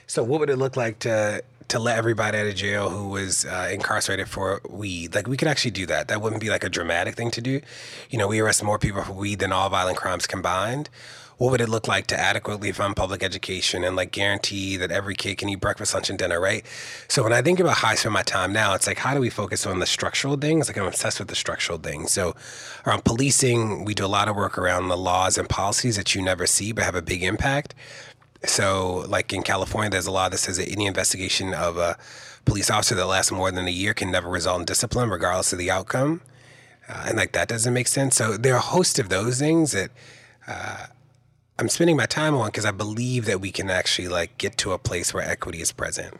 So, 0.06 0.22
what 0.22 0.40
would 0.40 0.50
it 0.50 0.56
look 0.56 0.76
like 0.76 0.98
to 1.00 1.42
to 1.68 1.78
let 1.78 1.98
everybody 1.98 2.38
out 2.38 2.46
of 2.46 2.54
jail 2.54 2.88
who 2.88 3.08
was 3.08 3.46
uh, 3.46 3.70
incarcerated 3.72 4.28
for 4.28 4.60
weed? 4.68 5.14
Like, 5.14 5.26
we 5.26 5.36
could 5.38 5.48
actually 5.48 5.70
do 5.70 5.86
that. 5.86 6.08
That 6.08 6.20
wouldn't 6.20 6.42
be 6.42 6.50
like 6.50 6.64
a 6.64 6.68
dramatic 6.68 7.14
thing 7.14 7.30
to 7.32 7.40
do. 7.40 7.62
You 8.10 8.18
know, 8.18 8.28
we 8.28 8.40
arrest 8.40 8.62
more 8.62 8.78
people 8.78 9.02
for 9.02 9.12
weed 9.12 9.38
than 9.38 9.52
all 9.52 9.70
violent 9.70 9.96
crimes 9.96 10.26
combined. 10.26 10.90
What 11.38 11.52
would 11.52 11.60
it 11.60 11.68
look 11.68 11.88
like 11.88 12.06
to 12.08 12.18
adequately 12.18 12.72
fund 12.72 12.96
public 12.96 13.22
education 13.22 13.84
and 13.84 13.96
like 13.96 14.10
guarantee 14.10 14.76
that 14.76 14.90
every 14.90 15.14
kid 15.14 15.38
can 15.38 15.48
eat 15.48 15.60
breakfast, 15.60 15.94
lunch, 15.94 16.10
and 16.10 16.18
dinner, 16.18 16.40
right? 16.40 16.66
So 17.06 17.22
when 17.22 17.32
I 17.32 17.42
think 17.42 17.60
about 17.60 17.76
how 17.78 17.88
I 17.88 17.94
spend 17.94 18.12
my 18.12 18.22
time 18.22 18.52
now, 18.52 18.74
it's 18.74 18.86
like 18.86 18.98
how 18.98 19.14
do 19.14 19.20
we 19.20 19.30
focus 19.30 19.64
on 19.64 19.78
the 19.78 19.86
structural 19.86 20.36
things? 20.36 20.68
Like 20.68 20.76
I'm 20.76 20.86
obsessed 20.86 21.20
with 21.20 21.28
the 21.28 21.36
structural 21.36 21.78
things. 21.78 22.12
So 22.12 22.34
around 22.84 23.04
policing, 23.04 23.84
we 23.84 23.94
do 23.94 24.04
a 24.04 24.08
lot 24.08 24.28
of 24.28 24.36
work 24.36 24.58
around 24.58 24.88
the 24.88 24.96
laws 24.96 25.38
and 25.38 25.48
policies 25.48 25.96
that 25.96 26.14
you 26.14 26.22
never 26.22 26.46
see 26.46 26.72
but 26.72 26.84
have 26.84 26.96
a 26.96 27.02
big 27.02 27.22
impact. 27.22 27.74
So, 28.44 29.04
like 29.08 29.32
in 29.32 29.42
California, 29.42 29.90
there's 29.90 30.06
a 30.06 30.12
law 30.12 30.28
that 30.28 30.38
says 30.38 30.58
that 30.58 30.70
any 30.70 30.86
investigation 30.86 31.54
of 31.54 31.76
a 31.76 31.98
police 32.44 32.70
officer 32.70 32.94
that 32.94 33.06
lasts 33.06 33.32
more 33.32 33.50
than 33.50 33.66
a 33.66 33.70
year 33.70 33.94
can 33.94 34.10
never 34.10 34.28
result 34.28 34.60
in 34.60 34.64
discipline, 34.64 35.10
regardless 35.10 35.52
of 35.52 35.58
the 35.58 35.70
outcome. 35.70 36.20
Uh, 36.88 37.06
and 37.08 37.16
like 37.16 37.32
that 37.32 37.48
doesn't 37.48 37.74
make 37.74 37.88
sense. 37.88 38.14
So, 38.16 38.36
there 38.36 38.54
are 38.54 38.58
a 38.58 38.60
host 38.60 38.98
of 39.00 39.08
those 39.08 39.40
things 39.40 39.72
that 39.72 39.90
uh, 40.46 40.86
I'm 41.58 41.68
spending 41.68 41.96
my 41.96 42.06
time 42.06 42.34
on 42.34 42.46
because 42.46 42.64
I 42.64 42.70
believe 42.70 43.24
that 43.26 43.40
we 43.40 43.50
can 43.50 43.68
actually 43.70 44.08
like 44.08 44.38
get 44.38 44.56
to 44.58 44.72
a 44.72 44.78
place 44.78 45.12
where 45.12 45.22
equity 45.22 45.60
is 45.60 45.72
present. 45.72 46.14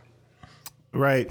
Right. 0.92 1.30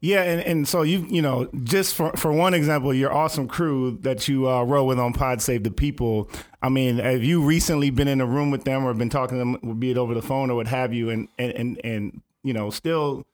Yeah, 0.00 0.22
and, 0.22 0.40
and 0.40 0.68
so 0.68 0.82
you 0.82 1.06
you 1.08 1.22
know 1.22 1.48
just 1.62 1.94
for 1.94 2.12
for 2.16 2.32
one 2.32 2.54
example, 2.54 2.92
your 2.92 3.12
awesome 3.12 3.46
crew 3.46 3.98
that 4.02 4.26
you 4.26 4.48
uh, 4.48 4.64
roll 4.64 4.86
with 4.86 4.98
on 4.98 5.12
Pod 5.12 5.40
Save 5.40 5.62
the 5.62 5.70
People. 5.70 6.28
I 6.60 6.68
mean, 6.68 6.98
have 6.98 7.22
you 7.22 7.40
recently 7.40 7.90
been 7.90 8.08
in 8.08 8.20
a 8.20 8.26
room 8.26 8.50
with 8.50 8.64
them 8.64 8.84
or 8.84 8.92
been 8.94 9.10
talking 9.10 9.38
to 9.38 9.58
them, 9.60 9.78
be 9.78 9.92
it 9.92 9.96
over 9.96 10.12
the 10.12 10.22
phone 10.22 10.50
or 10.50 10.56
what 10.56 10.66
have 10.66 10.92
you, 10.92 11.08
and 11.10 11.28
and 11.38 11.52
and, 11.52 11.80
and 11.84 12.20
you 12.42 12.52
know 12.52 12.68
still 12.70 13.24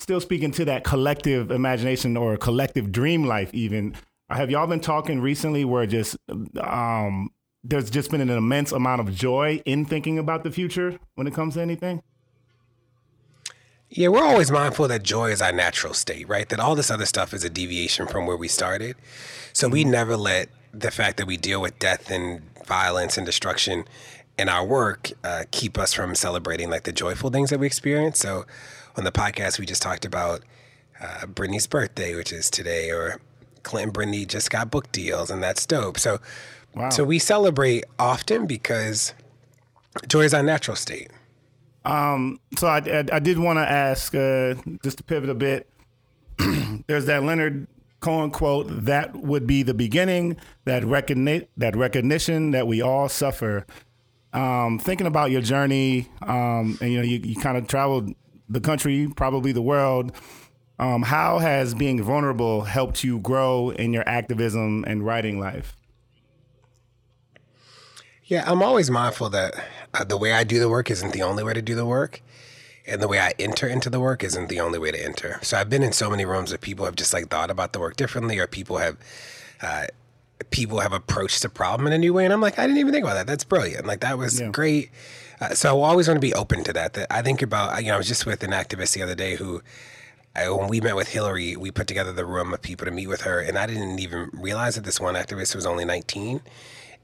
still 0.00 0.20
speaking 0.20 0.50
to 0.50 0.64
that 0.64 0.82
collective 0.82 1.52
imagination 1.52 2.16
or 2.16 2.36
collective 2.36 2.90
dream 2.90 3.24
life 3.24 3.54
even. 3.54 3.94
Have 4.28 4.50
y'all 4.50 4.66
been 4.66 4.80
talking 4.80 5.20
recently 5.20 5.64
where 5.64 5.86
just 5.86 6.16
um, 6.60 7.30
there's 7.68 7.90
just 7.90 8.10
been 8.10 8.20
an 8.20 8.30
immense 8.30 8.72
amount 8.72 9.00
of 9.00 9.14
joy 9.14 9.62
in 9.64 9.84
thinking 9.84 10.18
about 10.18 10.44
the 10.44 10.50
future 10.50 10.98
when 11.14 11.26
it 11.26 11.34
comes 11.34 11.54
to 11.54 11.60
anything? 11.60 12.02
Yeah, 13.88 14.08
we're 14.08 14.24
always 14.24 14.50
mindful 14.50 14.88
that 14.88 15.02
joy 15.02 15.30
is 15.30 15.40
our 15.40 15.52
natural 15.52 15.94
state, 15.94 16.28
right? 16.28 16.48
That 16.48 16.58
all 16.58 16.74
this 16.74 16.90
other 16.90 17.06
stuff 17.06 17.32
is 17.32 17.44
a 17.44 17.50
deviation 17.50 18.06
from 18.06 18.26
where 18.26 18.36
we 18.36 18.48
started. 18.48 18.96
So 19.52 19.68
we 19.68 19.84
never 19.84 20.16
let 20.16 20.48
the 20.72 20.90
fact 20.90 21.16
that 21.18 21.26
we 21.26 21.36
deal 21.36 21.60
with 21.60 21.78
death 21.78 22.10
and 22.10 22.42
violence 22.66 23.16
and 23.16 23.24
destruction 23.24 23.84
in 24.38 24.48
our 24.48 24.66
work 24.66 25.12
uh, 25.24 25.44
keep 25.50 25.78
us 25.78 25.92
from 25.92 26.14
celebrating 26.14 26.68
like 26.68 26.82
the 26.82 26.92
joyful 26.92 27.30
things 27.30 27.50
that 27.50 27.60
we 27.60 27.66
experience. 27.66 28.18
So 28.18 28.44
on 28.96 29.04
the 29.04 29.12
podcast, 29.12 29.58
we 29.58 29.66
just 29.66 29.82
talked 29.82 30.04
about 30.04 30.42
uh, 31.00 31.26
Brittany's 31.26 31.66
birthday, 31.66 32.14
which 32.14 32.32
is 32.32 32.50
today, 32.50 32.90
or 32.90 33.20
Clint 33.62 33.84
and 33.84 33.92
Brittany 33.92 34.24
just 34.24 34.50
got 34.50 34.70
book 34.70 34.90
deals, 34.92 35.30
and 35.30 35.42
that's 35.42 35.66
dope. 35.66 35.98
So, 35.98 36.18
Wow. 36.76 36.90
so 36.90 37.04
we 37.04 37.18
celebrate 37.18 37.84
often 37.98 38.46
because 38.46 39.14
joy 40.08 40.20
is 40.20 40.34
our 40.34 40.42
natural 40.42 40.76
state. 40.76 41.10
Um, 41.86 42.38
so 42.58 42.66
I, 42.66 42.78
I, 42.78 43.04
I 43.12 43.18
did 43.18 43.38
want 43.38 43.58
to 43.58 43.62
ask, 43.62 44.14
uh, 44.14 44.54
just 44.82 44.98
to 44.98 45.04
pivot 45.04 45.30
a 45.30 45.34
bit. 45.34 45.70
There's 46.86 47.06
that 47.06 47.22
Leonard 47.22 47.66
Cohen 48.00 48.30
quote 48.30 48.66
that 48.84 49.16
would 49.16 49.46
be 49.46 49.62
the 49.62 49.72
beginning, 49.72 50.36
that 50.64 50.82
recogni- 50.82 51.46
that 51.56 51.74
recognition 51.76 52.50
that 52.50 52.66
we 52.66 52.82
all 52.82 53.08
suffer. 53.08 53.66
Um, 54.32 54.78
thinking 54.78 55.06
about 55.06 55.30
your 55.30 55.40
journey, 55.40 56.08
um, 56.20 56.76
and 56.82 56.92
you 56.92 56.98
know, 56.98 57.04
you, 57.04 57.18
you 57.24 57.36
kind 57.36 57.56
of 57.56 57.66
traveled 57.68 58.12
the 58.48 58.60
country, 58.60 59.08
probably 59.16 59.52
the 59.52 59.62
world. 59.62 60.12
Um, 60.78 61.02
how 61.02 61.38
has 61.38 61.74
being 61.74 62.02
vulnerable 62.02 62.62
helped 62.62 63.02
you 63.02 63.18
grow 63.20 63.70
in 63.70 63.94
your 63.94 64.06
activism 64.06 64.84
and 64.86 65.06
writing 65.06 65.40
life? 65.40 65.74
Yeah, 68.26 68.44
I'm 68.50 68.62
always 68.62 68.90
mindful 68.90 69.30
that 69.30 69.54
uh, 69.94 70.04
the 70.04 70.16
way 70.16 70.32
I 70.32 70.42
do 70.44 70.58
the 70.58 70.68
work 70.68 70.90
isn't 70.90 71.12
the 71.12 71.22
only 71.22 71.44
way 71.44 71.54
to 71.54 71.62
do 71.62 71.74
the 71.74 71.86
work. 71.86 72.22
And 72.88 73.00
the 73.02 73.08
way 73.08 73.18
I 73.18 73.32
enter 73.38 73.66
into 73.66 73.90
the 73.90 73.98
work 74.00 74.22
isn't 74.22 74.48
the 74.48 74.60
only 74.60 74.78
way 74.78 74.92
to 74.92 75.04
enter. 75.04 75.38
So 75.42 75.56
I've 75.58 75.68
been 75.68 75.82
in 75.82 75.92
so 75.92 76.08
many 76.10 76.24
rooms 76.24 76.50
where 76.50 76.58
people 76.58 76.84
have 76.84 76.94
just 76.96 77.12
like 77.12 77.28
thought 77.28 77.50
about 77.50 77.72
the 77.72 77.80
work 77.80 77.96
differently, 77.96 78.38
or 78.38 78.46
people 78.46 78.78
have, 78.78 78.96
uh, 79.60 79.86
people 80.50 80.80
have 80.80 80.92
approached 80.92 81.42
the 81.42 81.48
problem 81.48 81.86
in 81.88 81.92
a 81.92 81.98
new 81.98 82.12
way. 82.12 82.24
And 82.24 82.32
I'm 82.32 82.40
like, 82.40 82.58
I 82.58 82.62
didn't 82.66 82.78
even 82.78 82.92
think 82.92 83.04
about 83.04 83.14
that. 83.14 83.26
That's 83.26 83.42
brilliant. 83.44 83.86
Like 83.86 84.00
that 84.00 84.18
was 84.18 84.40
Yeah. 84.40 84.48
great. 84.50 84.90
Uh, 85.40 85.54
so 85.54 85.82
I 85.82 85.88
always 85.88 86.06
want 86.08 86.16
to 86.16 86.26
be 86.26 86.32
open 86.34 86.62
to 86.64 86.72
that. 86.74 86.94
That 86.94 87.12
I 87.12 87.22
think 87.22 87.42
about. 87.42 87.80
You 87.82 87.88
know, 87.88 87.94
I 87.94 87.98
was 87.98 88.08
just 88.08 88.24
with 88.24 88.42
an 88.44 88.50
activist 88.52 88.94
the 88.94 89.02
other 89.02 89.14
day 89.16 89.34
who 89.36 89.62
I, 90.36 90.48
when 90.50 90.68
we 90.68 90.80
met 90.80 90.94
with 90.96 91.08
Hillary, 91.08 91.56
we 91.56 91.70
put 91.70 91.86
together 91.88 92.12
the 92.12 92.24
room 92.24 92.54
of 92.54 92.62
people 92.62 92.84
to 92.86 92.90
meet 92.92 93.06
with 93.08 93.22
her, 93.22 93.40
and 93.40 93.58
I 93.58 93.66
didn't 93.66 93.98
even 93.98 94.30
realize 94.32 94.76
that 94.76 94.84
this 94.84 95.00
one 95.00 95.14
activist 95.14 95.54
was 95.54 95.66
only 95.66 95.84
19, 95.84 96.40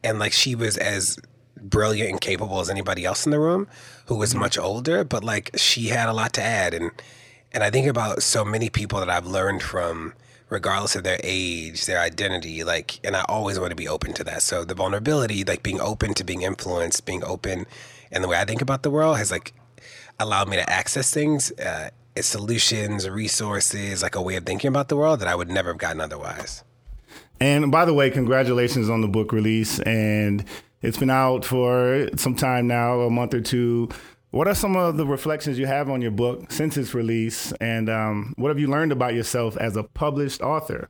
and 0.04 0.18
like 0.18 0.32
she 0.32 0.54
was 0.54 0.76
as 0.76 1.18
brilliant 1.56 2.10
and 2.10 2.20
capable 2.20 2.60
as 2.60 2.68
anybody 2.68 3.04
else 3.04 3.24
in 3.24 3.30
the 3.30 3.38
room, 3.38 3.68
who 4.06 4.16
was 4.16 4.34
much 4.34 4.58
older, 4.58 5.04
but 5.04 5.22
like 5.22 5.50
she 5.56 5.88
had 5.88 6.08
a 6.08 6.12
lot 6.12 6.32
to 6.34 6.42
add, 6.42 6.74
and 6.74 6.90
and 7.52 7.62
I 7.62 7.70
think 7.70 7.86
about 7.86 8.22
so 8.22 8.44
many 8.44 8.70
people 8.70 8.98
that 9.00 9.10
I've 9.10 9.26
learned 9.26 9.62
from, 9.62 10.14
regardless 10.48 10.96
of 10.96 11.04
their 11.04 11.20
age, 11.22 11.84
their 11.84 12.00
identity, 12.00 12.64
like, 12.64 12.98
and 13.04 13.14
I 13.14 13.24
always 13.28 13.58
want 13.60 13.70
to 13.70 13.76
be 13.76 13.88
open 13.88 14.14
to 14.14 14.24
that. 14.24 14.42
So 14.42 14.64
the 14.64 14.74
vulnerability, 14.74 15.44
like 15.44 15.62
being 15.62 15.80
open 15.80 16.14
to 16.14 16.24
being 16.24 16.42
influenced, 16.42 17.04
being 17.04 17.22
open, 17.24 17.66
and 18.10 18.24
the 18.24 18.28
way 18.28 18.38
I 18.38 18.44
think 18.44 18.62
about 18.62 18.82
the 18.82 18.90
world 18.90 19.18
has 19.18 19.30
like 19.30 19.52
allowed 20.18 20.48
me 20.48 20.56
to 20.56 20.68
access 20.70 21.12
things, 21.12 21.52
uh, 21.52 21.90
solutions, 22.20 23.08
resources, 23.08 24.02
like 24.02 24.14
a 24.14 24.22
way 24.22 24.36
of 24.36 24.44
thinking 24.44 24.68
about 24.68 24.88
the 24.88 24.96
world 24.96 25.20
that 25.20 25.28
I 25.28 25.34
would 25.34 25.50
never 25.50 25.70
have 25.70 25.78
gotten 25.78 26.00
otherwise. 26.00 26.64
And 27.42 27.72
by 27.72 27.84
the 27.84 27.92
way, 27.92 28.08
congratulations 28.08 28.88
on 28.88 29.00
the 29.00 29.08
book 29.08 29.32
release. 29.32 29.80
And 29.80 30.44
it's 30.80 30.96
been 30.96 31.10
out 31.10 31.44
for 31.44 32.08
some 32.14 32.36
time 32.36 32.68
now, 32.68 33.00
a 33.00 33.10
month 33.10 33.34
or 33.34 33.40
two. 33.40 33.88
What 34.30 34.46
are 34.46 34.54
some 34.54 34.76
of 34.76 34.96
the 34.96 35.04
reflections 35.04 35.58
you 35.58 35.66
have 35.66 35.90
on 35.90 36.00
your 36.00 36.12
book 36.12 36.52
since 36.52 36.76
its 36.76 36.94
release? 36.94 37.50
And 37.60 37.90
um, 37.90 38.34
what 38.36 38.50
have 38.50 38.60
you 38.60 38.68
learned 38.68 38.92
about 38.92 39.14
yourself 39.14 39.56
as 39.56 39.74
a 39.74 39.82
published 39.82 40.40
author? 40.40 40.88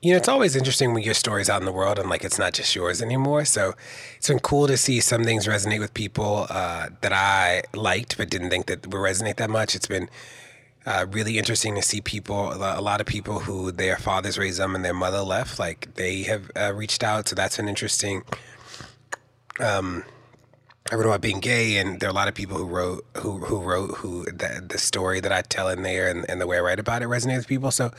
You 0.00 0.12
know, 0.12 0.16
it's 0.16 0.28
always 0.28 0.56
interesting 0.56 0.94
when 0.94 1.02
your 1.02 1.12
story's 1.12 1.50
out 1.50 1.60
in 1.60 1.66
the 1.66 1.72
world 1.72 1.98
and 1.98 2.08
like 2.08 2.24
it's 2.24 2.38
not 2.38 2.54
just 2.54 2.74
yours 2.74 3.02
anymore. 3.02 3.44
So 3.44 3.74
it's 4.16 4.28
been 4.28 4.40
cool 4.40 4.66
to 4.68 4.78
see 4.78 5.00
some 5.00 5.22
things 5.22 5.46
resonate 5.46 5.80
with 5.80 5.92
people 5.92 6.46
uh, 6.48 6.88
that 7.02 7.12
I 7.12 7.64
liked 7.74 8.16
but 8.16 8.30
didn't 8.30 8.48
think 8.48 8.64
that 8.68 8.86
would 8.86 8.94
resonate 8.94 9.36
that 9.36 9.50
much. 9.50 9.74
It's 9.74 9.86
been 9.86 10.08
uh, 10.86 11.06
really 11.10 11.38
interesting 11.38 11.74
to 11.74 11.82
see 11.82 12.00
people, 12.00 12.52
a 12.52 12.80
lot 12.80 13.00
of 13.00 13.06
people 13.06 13.40
who 13.40 13.70
their 13.70 13.96
fathers 13.96 14.38
raised 14.38 14.58
them 14.58 14.74
and 14.74 14.84
their 14.84 14.94
mother 14.94 15.20
left, 15.20 15.58
like 15.58 15.94
they 15.94 16.22
have 16.22 16.50
uh, 16.56 16.72
reached 16.74 17.04
out. 17.04 17.28
So 17.28 17.34
that's 17.34 17.56
been 17.56 17.68
interesting. 17.68 18.22
Um, 19.58 20.04
I 20.90 20.96
wrote 20.96 21.06
about 21.06 21.20
being 21.20 21.38
gay, 21.38 21.76
and 21.76 22.00
there 22.00 22.08
are 22.08 22.10
a 22.10 22.14
lot 22.14 22.26
of 22.26 22.34
people 22.34 22.56
who 22.56 22.64
wrote 22.64 23.04
who 23.18 23.38
who 23.38 23.60
wrote 23.60 23.98
who 23.98 24.24
the, 24.24 24.64
the 24.66 24.78
story 24.78 25.20
that 25.20 25.30
I 25.30 25.42
tell 25.42 25.68
in 25.68 25.82
there 25.82 26.08
and, 26.08 26.28
and 26.28 26.40
the 26.40 26.46
way 26.46 26.56
I 26.56 26.60
write 26.60 26.80
about 26.80 27.02
it 27.02 27.08
resonates 27.08 27.36
with 27.38 27.46
people. 27.46 27.70
So 27.70 27.92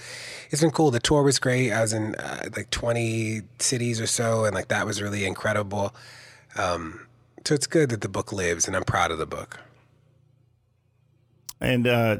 it's 0.49 0.61
been 0.61 0.71
cool. 0.71 0.91
The 0.91 0.99
tour 0.99 1.23
was 1.23 1.39
great. 1.39 1.71
I 1.71 1.81
was 1.81 1.93
in 1.93 2.15
uh, 2.15 2.49
like 2.57 2.69
20 2.71 3.43
cities 3.59 4.01
or 4.01 4.07
so, 4.07 4.43
and 4.43 4.53
like 4.53 4.67
that 4.69 4.85
was 4.85 5.01
really 5.01 5.25
incredible. 5.25 5.95
Um, 6.57 7.07
so 7.45 7.53
it's 7.55 7.67
good 7.67 7.89
that 7.89 8.01
the 8.01 8.09
book 8.09 8.33
lives, 8.33 8.67
and 8.67 8.75
I'm 8.75 8.83
proud 8.83 9.11
of 9.11 9.19
the 9.19 9.25
book. 9.25 9.59
And 11.61 11.87
uh, 11.87 12.17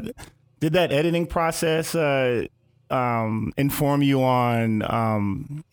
did 0.62 0.74
that 0.74 0.94
editing 0.94 1.25
process 1.25 1.94
uh, 1.96 2.46
um, 2.89 3.51
inform 3.58 4.01
you 4.01 4.24
on 4.24 4.84
um, 4.84 5.65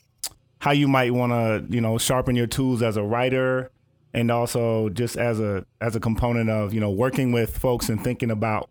how 0.61 0.73
you 0.73 0.89
might 0.89 1.13
want 1.13 1.31
to, 1.31 1.65
you 1.73 1.81
know, 1.81 1.99
sharpen 1.99 2.35
your 2.35 2.47
tools 2.47 2.83
as 2.83 2.97
a 2.97 3.03
writer, 3.03 3.71
and 4.15 4.31
also 4.31 4.89
just 4.89 5.17
as 5.17 5.39
a 5.39 5.65
as 5.81 5.95
a 5.95 6.01
component 6.01 6.51
of, 6.51 6.75
you 6.75 6.81
know, 6.81 6.91
working 6.91 7.31
with 7.31 7.57
folks 7.57 7.89
and 7.89 8.03
thinking 8.03 8.31
about 8.31 8.71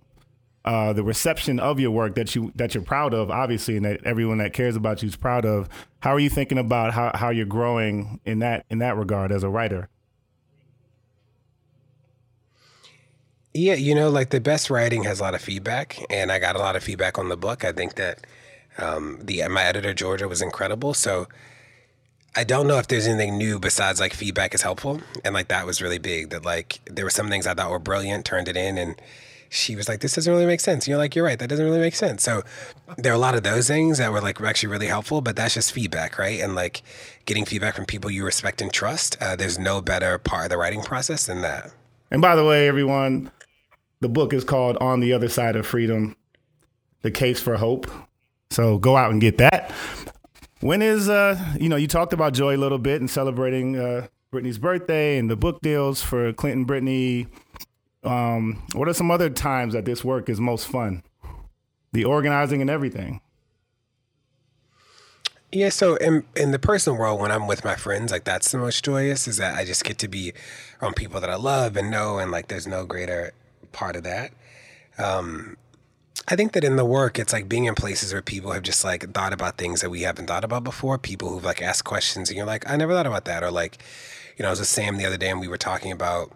uh, 0.66 0.92
the 0.92 1.04
reception 1.04 1.60
of 1.60 1.80
your 1.80 1.92
work 1.92 2.16
that 2.16 2.36
you 2.36 2.52
that 2.56 2.74
you're 2.74 2.84
proud 2.84 3.14
of, 3.14 3.30
obviously, 3.30 3.78
and 3.78 3.86
that 3.86 4.04
everyone 4.04 4.40
that 4.40 4.54
cares 4.54 4.76
about 4.76 5.04
you 5.04 5.08
is 5.08 5.16
proud 5.16 5.46
of. 5.46 5.70
How 6.00 6.14
are 6.14 6.20
you 6.20 6.30
thinking 6.30 6.58
about 6.58 6.94
how, 6.94 7.12
how 7.14 7.30
you're 7.30 7.46
growing 7.46 8.20
in 8.26 8.40
that 8.40 8.66
in 8.72 8.80
that 8.80 8.98
regard 8.98 9.32
as 9.32 9.44
a 9.44 9.50
writer? 9.50 9.88
Yeah, 13.58 13.74
you 13.74 13.96
know, 13.96 14.10
like 14.10 14.30
the 14.30 14.40
best 14.40 14.70
writing 14.70 15.04
has 15.06 15.20
a 15.20 15.24
lot 15.24 15.34
of 15.34 15.42
feedback, 15.42 15.98
and 16.12 16.32
I 16.32 16.38
got 16.38 16.56
a 16.56 16.60
lot 16.60 16.76
of 16.76 16.84
feedback 16.84 17.18
on 17.18 17.30
the 17.30 17.36
book. 17.36 17.66
I 17.66 17.72
think 17.72 17.96
that 17.96 18.28
um, 18.78 19.18
the 19.24 19.48
my 19.48 19.64
editor 19.64 19.96
Georgia 19.96 20.28
was 20.28 20.44
incredible. 20.44 20.94
So 20.94 21.28
I 22.36 22.44
don't 22.44 22.68
know 22.68 22.78
if 22.78 22.88
there's 22.88 23.08
anything 23.08 23.36
new 23.36 23.58
besides 23.58 24.00
like 24.00 24.14
feedback 24.14 24.54
is 24.54 24.62
helpful, 24.62 25.02
and 25.26 25.34
like 25.34 25.48
that 25.48 25.66
was 25.66 25.82
really 25.82 25.98
big. 25.98 26.30
That 26.30 26.46
like 26.46 26.82
there 26.86 27.04
were 27.04 27.10
some 27.10 27.30
things 27.30 27.48
I 27.48 27.56
thought 27.56 27.72
were 27.72 27.80
brilliant, 27.80 28.26
turned 28.26 28.48
it 28.48 28.56
in, 28.56 28.78
and 28.78 28.96
she 29.50 29.76
was 29.76 29.90
like, 29.90 30.02
"This 30.02 30.14
doesn't 30.14 30.32
really 30.32 30.46
make 30.46 30.60
sense." 30.60 30.86
And 30.86 30.90
you're 30.90 31.00
like, 31.00 31.16
"You're 31.16 31.26
right, 31.26 31.40
that 31.40 31.50
doesn't 31.50 31.66
really 31.66 31.80
make 31.80 31.96
sense." 31.96 32.22
So 32.22 32.44
there 32.96 33.12
are 33.12 33.16
a 33.16 33.26
lot 33.28 33.34
of 33.34 33.42
those 33.42 33.68
things 33.68 33.98
that 33.98 34.12
were 34.12 34.22
like 34.22 34.40
actually 34.40 34.70
really 34.70 34.86
helpful, 34.86 35.22
but 35.22 35.36
that's 35.36 35.56
just 35.56 35.72
feedback, 35.72 36.20
right? 36.20 36.40
And 36.40 36.54
like 36.54 36.84
getting 37.26 37.44
feedback 37.44 37.76
from 37.76 37.88
people 37.88 38.12
you 38.12 38.24
respect 38.24 38.62
and 38.62 38.72
trust. 38.72 39.18
Uh, 39.20 39.36
there's 39.36 39.58
no 39.58 39.82
better 39.82 40.20
part 40.20 40.44
of 40.44 40.50
the 40.52 40.58
writing 40.58 40.84
process 40.84 41.26
than 41.26 41.42
that. 41.42 41.72
And 42.12 42.22
by 42.22 42.36
the 42.36 42.46
way, 42.46 42.68
everyone, 42.68 43.32
the 44.00 44.10
book 44.10 44.34
is 44.34 44.44
called 44.44 44.78
On 44.78 45.00
the 45.00 45.14
Other 45.14 45.30
Side 45.30 45.56
of 45.56 45.66
Freedom 45.66 46.16
The 47.02 47.12
Case 47.12 47.40
for 47.40 47.58
Hope. 47.58 47.90
So 48.50 48.78
go 48.78 48.96
out 48.96 49.12
and 49.12 49.20
get 49.20 49.38
that. 49.38 49.72
When 50.62 50.82
is, 50.82 51.10
uh, 51.10 51.40
you 51.60 51.70
know, 51.70 51.76
you 51.76 51.88
talked 51.88 52.14
about 52.14 52.34
Joy 52.34 52.56
a 52.56 52.58
little 52.58 52.80
bit 52.80 53.02
and 53.02 53.10
celebrating 53.10 53.78
uh, 53.78 54.08
Brittany's 54.32 54.58
birthday 54.58 55.18
and 55.18 55.30
the 55.30 55.36
book 55.36 55.62
deals 55.62 56.02
for 56.02 56.34
Clinton 56.34 56.66
Brittany. 56.66 57.28
Um, 58.04 58.64
what 58.74 58.88
are 58.88 58.94
some 58.94 59.12
other 59.12 59.30
times 59.30 59.74
that 59.74 59.86
this 59.86 60.04
work 60.04 60.30
is 60.30 60.40
most 60.40 60.68
fun? 60.68 61.04
The 61.92 62.06
organizing 62.06 62.62
and 62.62 62.70
everything. 62.70 63.22
Yeah, 65.52 65.70
so 65.70 65.96
in 65.96 66.26
in 66.36 66.52
the 66.52 66.60
personal 66.60 67.00
world, 67.00 67.22
when 67.22 67.32
I'm 67.32 67.48
with 67.48 67.64
my 67.64 67.76
friends, 67.76 68.12
like 68.12 68.26
that's 68.26 68.52
the 68.52 68.58
most 68.58 68.84
joyous 68.84 69.30
is 69.30 69.38
that 69.38 69.56
I 69.56 69.64
just 69.64 69.86
get 69.86 69.98
to 70.00 70.10
be 70.10 70.34
around 70.82 70.98
people 70.98 71.22
that 71.22 71.30
I 71.30 71.36
love 71.36 71.78
and 71.78 71.90
know, 71.90 72.20
and 72.20 72.32
like 72.32 72.50
there's 72.50 72.68
no 72.68 72.86
greater 72.86 73.32
part 73.78 73.96
of 73.96 74.04
that. 74.04 74.32
Um, 74.98 75.56
I 76.28 76.36
think 76.36 76.52
that 76.54 76.64
in 76.64 76.76
the 76.76 76.84
work, 76.84 77.20
it's 77.20 77.32
like 77.32 77.48
being 77.48 77.66
in 77.66 77.76
places 77.76 78.12
where 78.12 78.24
people 78.24 78.52
have 78.52 78.64
just 78.64 78.84
like 78.84 79.14
thought 79.14 79.34
about 79.34 79.58
things 79.58 79.82
that 79.82 79.92
we 79.92 80.02
haven't 80.02 80.28
thought 80.28 80.44
about 80.44 80.64
before. 80.64 80.98
People 80.98 81.30
who've 81.30 81.44
like 81.52 81.62
asked 81.62 81.86
questions, 81.86 82.30
and 82.30 82.38
you're 82.38 82.46
like, 82.46 82.70
I 82.70 82.76
never 82.76 82.94
thought 82.94 83.06
about 83.06 83.26
that, 83.26 83.44
or 83.44 83.52
like, 83.52 83.78
you 84.36 84.44
know, 84.44 84.50
I 84.50 84.52
was 84.52 84.60
with 84.60 84.68
Sam 84.68 84.98
the 84.98 85.06
other 85.06 85.18
day, 85.18 85.30
and 85.30 85.40
we 85.40 85.48
were 85.48 85.58
talking 85.58 85.92
about 85.92 86.34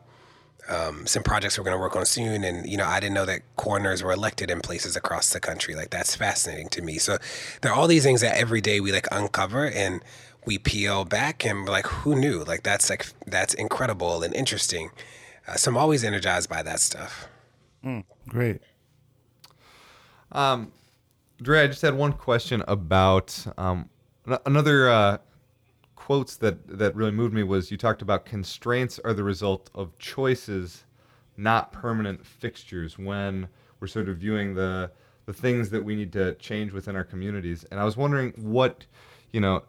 um, 0.70 1.08
some 1.08 1.24
projects 1.24 1.58
we're 1.58 1.66
going 1.66 1.76
to 1.76 1.82
work 1.82 1.96
on 1.96 2.06
soon. 2.06 2.44
And, 2.44 2.70
you 2.70 2.78
know, 2.78 2.86
I 2.86 3.00
didn't 3.00 3.16
know 3.16 3.26
that 3.26 3.42
coroners 3.58 4.04
were 4.04 4.12
elected 4.12 4.52
in 4.52 4.62
places 4.62 4.96
across 4.96 5.34
the 5.34 5.40
country. 5.40 5.76
Like, 5.76 5.90
that's 5.90 6.16
fascinating 6.16 6.70
to 6.70 6.82
me. 6.82 6.98
So 6.98 7.18
there 7.62 7.72
are 7.72 7.76
all 7.76 7.88
these 7.88 8.04
things 8.04 8.22
that 8.22 8.38
every 8.38 8.62
day 8.62 8.80
we 8.80 8.92
like 8.92 9.08
uncover 9.12 9.66
and 9.66 10.02
we 10.46 10.58
peel 10.58 11.04
back 11.06 11.46
and 11.46 11.66
we're 11.66 11.72
like, 11.72 11.88
who 11.88 12.16
knew? 12.16 12.44
Like, 12.44 12.64
that's 12.64 12.90
like, 12.90 13.08
that's 13.28 13.54
incredible 13.56 14.24
and 14.24 14.34
interesting. 14.34 14.92
Uh, 15.48 15.56
so 15.56 15.72
I'm 15.72 15.78
always 15.78 16.04
energized 16.04 16.50
by 16.50 16.64
that 16.64 16.80
stuff. 16.80 17.28
Great. 18.28 18.62
Um, 20.32 20.72
Dre, 21.42 21.64
I 21.64 21.68
just 21.68 21.82
had 21.82 21.96
one 21.96 22.14
question 22.14 22.64
about 22.68 23.36
um, 23.58 23.90
another 24.46 24.90
uh, 24.90 25.18
quotes 25.96 26.36
that 26.38 26.78
that 26.80 26.96
really 26.96 27.12
moved 27.12 27.34
me 27.34 27.44
was 27.44 27.72
you 27.72 27.78
talked 27.78 28.02
about 28.02 28.26
constraints 28.26 29.00
are 29.00 29.14
the 29.14 29.24
result 29.24 29.70
of 29.74 29.98
choices, 29.98 30.86
not 31.38 31.72
permanent 31.72 32.26
fixtures. 32.26 32.98
When 32.98 33.48
we're 33.80 33.88
sort 33.88 34.10
of 34.10 34.18
viewing 34.18 34.54
the 34.54 34.92
the 35.26 35.34
things 35.34 35.70
that 35.70 35.84
we 35.84 35.96
need 35.96 36.12
to 36.14 36.36
change 36.36 36.74
within 36.74 36.96
our 36.96 37.04
communities, 37.04 37.66
and 37.72 37.80
I 37.80 37.84
was 37.84 37.98
wondering 37.98 38.34
what, 38.38 38.86
you 39.32 39.40
know, 39.40 39.64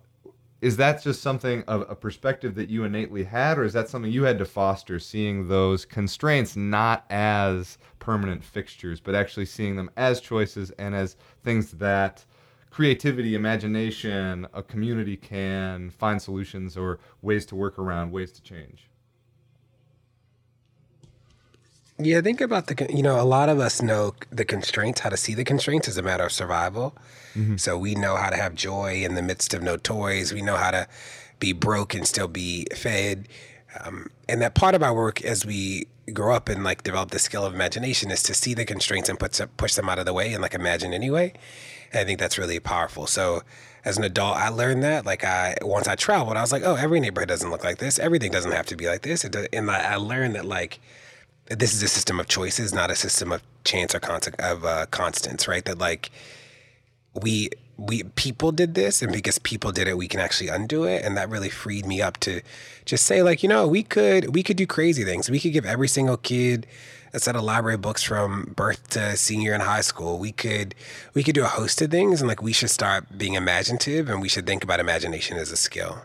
is 0.62 0.76
that 0.76 1.02
just 1.02 1.22
something 1.22 1.64
of 1.66 1.84
a 1.90 1.94
perspective 1.94 2.54
that 2.54 2.68
you 2.68 2.84
innately 2.84 3.24
had, 3.24 3.58
or 3.58 3.64
is 3.64 3.72
that 3.72 3.88
something 3.88 4.10
you 4.10 4.22
had 4.22 4.38
to 4.38 4.44
foster, 4.44 4.98
seeing 4.98 5.48
those 5.48 5.84
constraints 5.84 6.56
not 6.56 7.04
as 7.10 7.78
permanent 8.02 8.42
fixtures, 8.42 8.98
but 8.98 9.14
actually 9.14 9.46
seeing 9.46 9.76
them 9.76 9.88
as 9.96 10.20
choices 10.20 10.72
and 10.72 10.92
as 10.92 11.14
things 11.44 11.70
that 11.70 12.24
creativity, 12.68 13.36
imagination, 13.36 14.44
a 14.52 14.60
community 14.60 15.16
can 15.16 15.88
find 15.90 16.20
solutions 16.20 16.76
or 16.76 16.98
ways 17.22 17.46
to 17.46 17.54
work 17.54 17.78
around, 17.78 18.10
ways 18.10 18.32
to 18.32 18.42
change? 18.42 18.88
Yeah, 21.96 22.20
think 22.22 22.40
about 22.40 22.66
the, 22.66 22.88
you 22.92 23.04
know, 23.04 23.20
a 23.20 23.22
lot 23.22 23.48
of 23.48 23.60
us 23.60 23.80
know 23.80 24.14
the 24.30 24.44
constraints, 24.44 24.98
how 25.00 25.10
to 25.10 25.16
see 25.16 25.34
the 25.34 25.44
constraints 25.44 25.86
as 25.86 25.96
a 25.96 26.02
matter 26.02 26.24
of 26.24 26.32
survival. 26.32 26.96
Mm-hmm. 27.36 27.56
So 27.56 27.78
we 27.78 27.94
know 27.94 28.16
how 28.16 28.30
to 28.30 28.36
have 28.36 28.56
joy 28.56 29.04
in 29.04 29.14
the 29.14 29.22
midst 29.22 29.54
of 29.54 29.62
no 29.62 29.76
toys. 29.76 30.32
We 30.32 30.42
know 30.42 30.56
how 30.56 30.72
to 30.72 30.88
be 31.38 31.52
broke 31.52 31.94
and 31.94 32.04
still 32.04 32.26
be 32.26 32.66
fed. 32.74 33.28
Um, 33.80 34.10
and 34.28 34.42
that 34.42 34.54
part 34.54 34.74
of 34.74 34.82
our 34.82 34.94
work 34.94 35.22
as 35.22 35.46
we 35.46 35.86
grow 36.12 36.34
up 36.34 36.48
and 36.48 36.64
like 36.64 36.82
develop 36.82 37.10
the 37.10 37.18
skill 37.18 37.44
of 37.44 37.54
imagination 37.54 38.10
is 38.10 38.22
to 38.24 38.34
see 38.34 38.54
the 38.54 38.64
constraints 38.64 39.08
and 39.08 39.18
put, 39.18 39.40
push 39.56 39.74
them 39.74 39.88
out 39.88 39.98
of 39.98 40.06
the 40.06 40.12
way 40.12 40.32
and 40.32 40.42
like 40.42 40.54
imagine 40.54 40.92
anyway. 40.92 41.32
And 41.92 42.00
I 42.00 42.04
think 42.04 42.18
that's 42.18 42.38
really 42.38 42.58
powerful. 42.60 43.06
So 43.06 43.42
as 43.84 43.98
an 43.98 44.04
adult, 44.04 44.36
I 44.36 44.48
learned 44.48 44.82
that. 44.82 45.06
Like 45.06 45.24
I, 45.24 45.56
once 45.62 45.88
I 45.88 45.94
traveled, 45.94 46.36
I 46.36 46.40
was 46.40 46.52
like, 46.52 46.62
oh, 46.64 46.74
every 46.74 47.00
neighborhood 47.00 47.28
doesn't 47.28 47.50
look 47.50 47.64
like 47.64 47.78
this. 47.78 47.98
Everything 47.98 48.30
doesn't 48.30 48.52
have 48.52 48.66
to 48.66 48.76
be 48.76 48.86
like 48.86 49.02
this. 49.02 49.22
Does, 49.22 49.46
and 49.52 49.70
I, 49.70 49.94
I 49.94 49.96
learned 49.96 50.34
that 50.34 50.44
like, 50.44 50.80
this 51.48 51.74
is 51.74 51.82
a 51.82 51.88
system 51.88 52.20
of 52.20 52.28
choices, 52.28 52.72
not 52.72 52.90
a 52.90 52.96
system 52.96 53.32
of 53.32 53.42
chance 53.64 53.94
or 53.94 54.00
constant 54.00 54.38
of 54.40 54.64
uh, 54.64 54.86
constants, 54.86 55.48
right? 55.48 55.64
That 55.64 55.78
like 55.78 56.10
we 57.20 57.50
we 57.76 58.02
people 58.02 58.52
did 58.52 58.74
this, 58.74 59.02
and 59.02 59.12
because 59.12 59.38
people 59.38 59.72
did 59.72 59.88
it, 59.88 59.96
we 59.96 60.08
can 60.08 60.20
actually 60.20 60.48
undo 60.48 60.84
it, 60.84 61.04
and 61.04 61.16
that 61.16 61.28
really 61.28 61.48
freed 61.48 61.86
me 61.86 62.00
up 62.02 62.18
to 62.20 62.40
just 62.84 63.04
say 63.06 63.22
like, 63.22 63.42
you 63.42 63.48
know, 63.48 63.66
we 63.66 63.82
could 63.82 64.34
we 64.34 64.42
could 64.42 64.56
do 64.56 64.66
crazy 64.66 65.04
things. 65.04 65.30
We 65.30 65.40
could 65.40 65.52
give 65.52 65.64
every 65.66 65.88
single 65.88 66.16
kid 66.16 66.66
a 67.14 67.18
set 67.18 67.36
of 67.36 67.42
library 67.42 67.76
books 67.76 68.02
from 68.02 68.52
birth 68.56 68.88
to 68.90 69.16
senior 69.16 69.52
in 69.54 69.60
high 69.60 69.80
school. 69.82 70.18
We 70.18 70.32
could 70.32 70.74
we 71.14 71.22
could 71.22 71.34
do 71.34 71.44
a 71.44 71.48
host 71.48 71.80
of 71.82 71.90
things, 71.90 72.20
and 72.20 72.28
like 72.28 72.42
we 72.42 72.52
should 72.52 72.70
start 72.70 73.18
being 73.18 73.34
imaginative, 73.34 74.08
and 74.08 74.20
we 74.20 74.28
should 74.28 74.46
think 74.46 74.62
about 74.64 74.80
imagination 74.80 75.36
as 75.36 75.50
a 75.50 75.56
skill. 75.56 76.02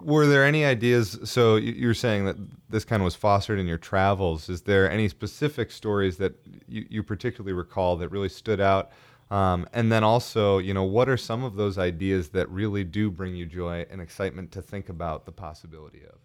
Were 0.00 0.26
there 0.26 0.44
any 0.44 0.64
ideas? 0.66 1.18
So 1.24 1.56
you- 1.56 1.72
you're 1.72 1.94
saying 1.94 2.26
that 2.26 2.36
this 2.68 2.84
kind 2.84 3.00
of 3.00 3.04
was 3.04 3.14
fostered 3.14 3.58
in 3.58 3.66
your 3.66 3.78
travels. 3.78 4.50
Is 4.50 4.62
there 4.62 4.90
any 4.90 5.08
specific 5.08 5.70
stories 5.70 6.18
that 6.18 6.34
you, 6.68 6.84
you 6.90 7.02
particularly 7.02 7.54
recall 7.54 7.96
that 7.96 8.08
really 8.10 8.28
stood 8.28 8.60
out? 8.60 8.90
Um, 9.30 9.66
and 9.72 9.90
then 9.90 10.04
also, 10.04 10.58
you 10.58 10.74
know, 10.74 10.84
what 10.84 11.08
are 11.08 11.16
some 11.16 11.44
of 11.44 11.56
those 11.56 11.78
ideas 11.78 12.30
that 12.30 12.48
really 12.50 12.84
do 12.84 13.10
bring 13.10 13.34
you 13.34 13.46
joy 13.46 13.86
and 13.90 14.00
excitement 14.00 14.52
to 14.52 14.62
think 14.62 14.88
about 14.88 15.24
the 15.24 15.32
possibility 15.32 16.02
of? 16.04 16.18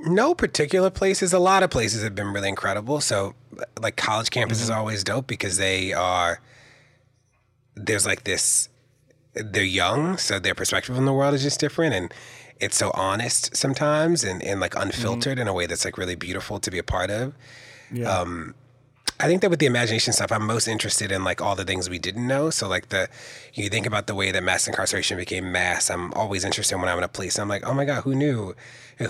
No 0.00 0.34
particular 0.34 0.90
places. 0.90 1.32
A 1.32 1.38
lot 1.38 1.62
of 1.62 1.70
places 1.70 2.02
have 2.02 2.14
been 2.14 2.32
really 2.32 2.48
incredible. 2.48 3.00
So, 3.00 3.34
like 3.80 3.96
college 3.96 4.30
campus 4.30 4.60
is 4.60 4.70
mm-hmm. 4.70 4.78
always 4.78 5.04
dope 5.04 5.26
because 5.26 5.58
they 5.58 5.92
are. 5.92 6.40
There's 7.74 8.06
like 8.06 8.24
this. 8.24 8.68
They're 9.34 9.62
young, 9.62 10.18
so 10.18 10.38
their 10.38 10.54
perspective 10.54 10.96
on 10.96 11.04
the 11.04 11.12
world 11.12 11.34
is 11.34 11.42
just 11.42 11.60
different, 11.60 11.94
and 11.94 12.12
it's 12.60 12.76
so 12.76 12.90
honest 12.94 13.56
sometimes, 13.56 14.24
and 14.24 14.42
and 14.42 14.60
like 14.60 14.72
mm-hmm. 14.72 14.82
unfiltered 14.82 15.38
in 15.38 15.46
a 15.46 15.52
way 15.52 15.66
that's 15.66 15.84
like 15.84 15.98
really 15.98 16.16
beautiful 16.16 16.58
to 16.58 16.70
be 16.70 16.78
a 16.78 16.82
part 16.82 17.10
of. 17.10 17.34
Yeah. 17.92 18.10
Um, 18.10 18.54
I 19.22 19.26
think 19.26 19.40
that 19.42 19.50
with 19.50 19.60
the 19.60 19.66
imagination 19.66 20.12
stuff, 20.12 20.32
I'm 20.32 20.44
most 20.44 20.66
interested 20.66 21.12
in 21.12 21.22
like 21.22 21.40
all 21.40 21.54
the 21.54 21.64
things 21.64 21.88
we 21.88 22.00
didn't 22.00 22.26
know. 22.26 22.50
So 22.50 22.66
like 22.68 22.88
the, 22.88 23.08
you 23.54 23.68
think 23.68 23.86
about 23.86 24.08
the 24.08 24.16
way 24.16 24.32
that 24.32 24.42
mass 24.42 24.66
incarceration 24.66 25.16
became 25.16 25.52
mass. 25.52 25.90
I'm 25.90 26.12
always 26.14 26.44
interested 26.44 26.76
when 26.76 26.88
I'm 26.88 26.98
in 26.98 27.04
a 27.04 27.08
place. 27.08 27.38
I'm 27.38 27.48
like, 27.48 27.64
oh 27.64 27.72
my 27.72 27.84
god, 27.84 28.02
who 28.02 28.16
knew? 28.16 28.56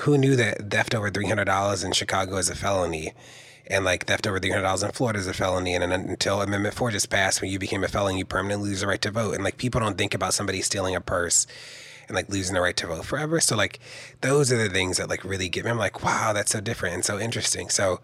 Who 0.00 0.18
knew 0.18 0.36
that 0.36 0.70
theft 0.70 0.94
over 0.94 1.10
three 1.10 1.28
hundred 1.28 1.46
dollars 1.46 1.82
in 1.82 1.92
Chicago 1.92 2.36
is 2.36 2.50
a 2.50 2.54
felony, 2.54 3.14
and 3.66 3.86
like 3.86 4.04
theft 4.04 4.26
over 4.26 4.38
three 4.38 4.50
hundred 4.50 4.64
dollars 4.64 4.82
in 4.82 4.92
Florida 4.92 5.18
is 5.18 5.26
a 5.26 5.32
felony. 5.32 5.74
And 5.74 5.90
until 5.90 6.42
Amendment 6.42 6.74
Four 6.74 6.90
just 6.90 7.08
passed, 7.08 7.40
when 7.40 7.50
you 7.50 7.58
became 7.58 7.82
a 7.82 7.88
felon, 7.88 8.18
you 8.18 8.26
permanently 8.26 8.68
lose 8.68 8.80
the 8.82 8.86
right 8.86 9.00
to 9.00 9.10
vote. 9.10 9.34
And 9.34 9.42
like 9.44 9.56
people 9.56 9.80
don't 9.80 9.96
think 9.96 10.14
about 10.14 10.34
somebody 10.34 10.60
stealing 10.60 10.94
a 10.94 11.00
purse 11.00 11.46
and 12.06 12.14
like 12.14 12.28
losing 12.28 12.54
the 12.54 12.60
right 12.60 12.76
to 12.76 12.86
vote 12.86 13.06
forever. 13.06 13.40
So 13.40 13.56
like 13.56 13.80
those 14.20 14.52
are 14.52 14.62
the 14.62 14.68
things 14.68 14.98
that 14.98 15.08
like 15.08 15.24
really 15.24 15.48
get 15.48 15.64
me. 15.64 15.70
I'm 15.70 15.78
like, 15.78 16.04
wow, 16.04 16.32
that's 16.34 16.52
so 16.52 16.60
different 16.60 16.96
and 16.96 17.04
so 17.04 17.18
interesting. 17.18 17.70
So 17.70 18.00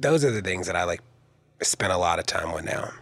those 0.00 0.24
are 0.24 0.32
the 0.32 0.42
things 0.42 0.66
that 0.66 0.74
I 0.74 0.82
like 0.84 1.00
spend 1.62 1.92
a 1.92 1.98
lot 1.98 2.18
of 2.18 2.26
time 2.26 2.52
with 2.52 2.64
now. 2.64 2.92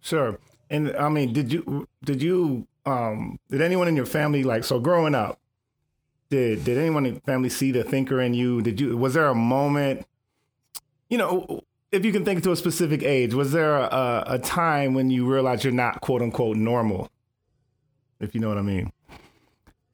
Sure. 0.00 0.38
And 0.70 0.94
I 0.96 1.08
mean, 1.08 1.32
did 1.32 1.52
you 1.52 1.88
did 2.04 2.22
you 2.22 2.66
um 2.86 3.38
did 3.50 3.60
anyone 3.60 3.88
in 3.88 3.96
your 3.96 4.06
family 4.06 4.44
like 4.44 4.64
so 4.64 4.78
growing 4.78 5.14
up? 5.14 5.38
Did 6.30 6.64
did 6.64 6.78
anyone 6.78 7.06
in 7.06 7.14
your 7.14 7.20
family 7.22 7.48
see 7.48 7.72
the 7.72 7.84
thinker 7.84 8.20
in 8.20 8.34
you? 8.34 8.60
Did 8.62 8.80
you 8.80 8.96
was 8.96 9.14
there 9.14 9.28
a 9.28 9.34
moment? 9.34 10.06
You 11.08 11.18
know, 11.18 11.62
if 11.90 12.04
you 12.04 12.12
can 12.12 12.24
think 12.24 12.42
to 12.42 12.52
a 12.52 12.56
specific 12.56 13.02
age, 13.02 13.32
was 13.32 13.52
there 13.52 13.76
a, 13.76 14.24
a 14.26 14.38
time 14.38 14.92
when 14.92 15.10
you 15.10 15.30
realized 15.30 15.64
you're 15.64 15.72
not 15.72 16.00
quote 16.02 16.20
unquote 16.20 16.56
normal? 16.56 17.10
If 18.20 18.34
you 18.34 18.40
know 18.40 18.48
what 18.48 18.58
I 18.58 18.62
mean. 18.62 18.92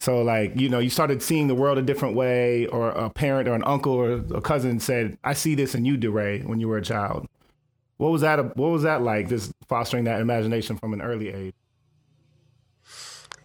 So 0.00 0.22
like 0.22 0.58
you 0.58 0.68
know 0.68 0.80
you 0.80 0.90
started 0.90 1.22
seeing 1.22 1.46
the 1.46 1.54
world 1.54 1.78
a 1.78 1.82
different 1.82 2.14
way, 2.16 2.66
or 2.66 2.90
a 2.90 3.08
parent 3.08 3.48
or 3.48 3.54
an 3.54 3.64
uncle 3.64 3.92
or 3.92 4.12
a 4.34 4.40
cousin 4.40 4.80
said, 4.80 5.16
"I 5.24 5.34
see 5.34 5.54
this 5.54 5.74
in 5.74 5.84
you, 5.84 5.96
DeRay," 5.96 6.42
when 6.42 6.60
you 6.60 6.68
were 6.68 6.78
a 6.78 6.82
child. 6.82 7.28
What 7.96 8.10
was 8.10 8.22
that? 8.22 8.56
What 8.56 8.70
was 8.70 8.82
that 8.82 9.02
like? 9.02 9.28
Just 9.28 9.52
fostering 9.68 10.04
that 10.04 10.20
imagination 10.20 10.76
from 10.76 10.92
an 10.92 11.00
early 11.00 11.32
age. 11.32 11.54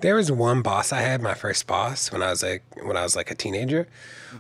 There 0.01 0.15
was 0.15 0.31
one 0.31 0.61
boss 0.61 0.93
I 0.93 1.01
had, 1.01 1.21
my 1.21 1.33
first 1.33 1.67
boss, 1.67 2.09
when 2.09 2.23
I 2.23 2.29
was 2.29 2.41
like 2.41 2.63
when 2.81 2.95
I 2.95 3.03
was 3.03 3.17
like 3.17 3.31
a 3.31 3.35
teenager, 3.35 3.85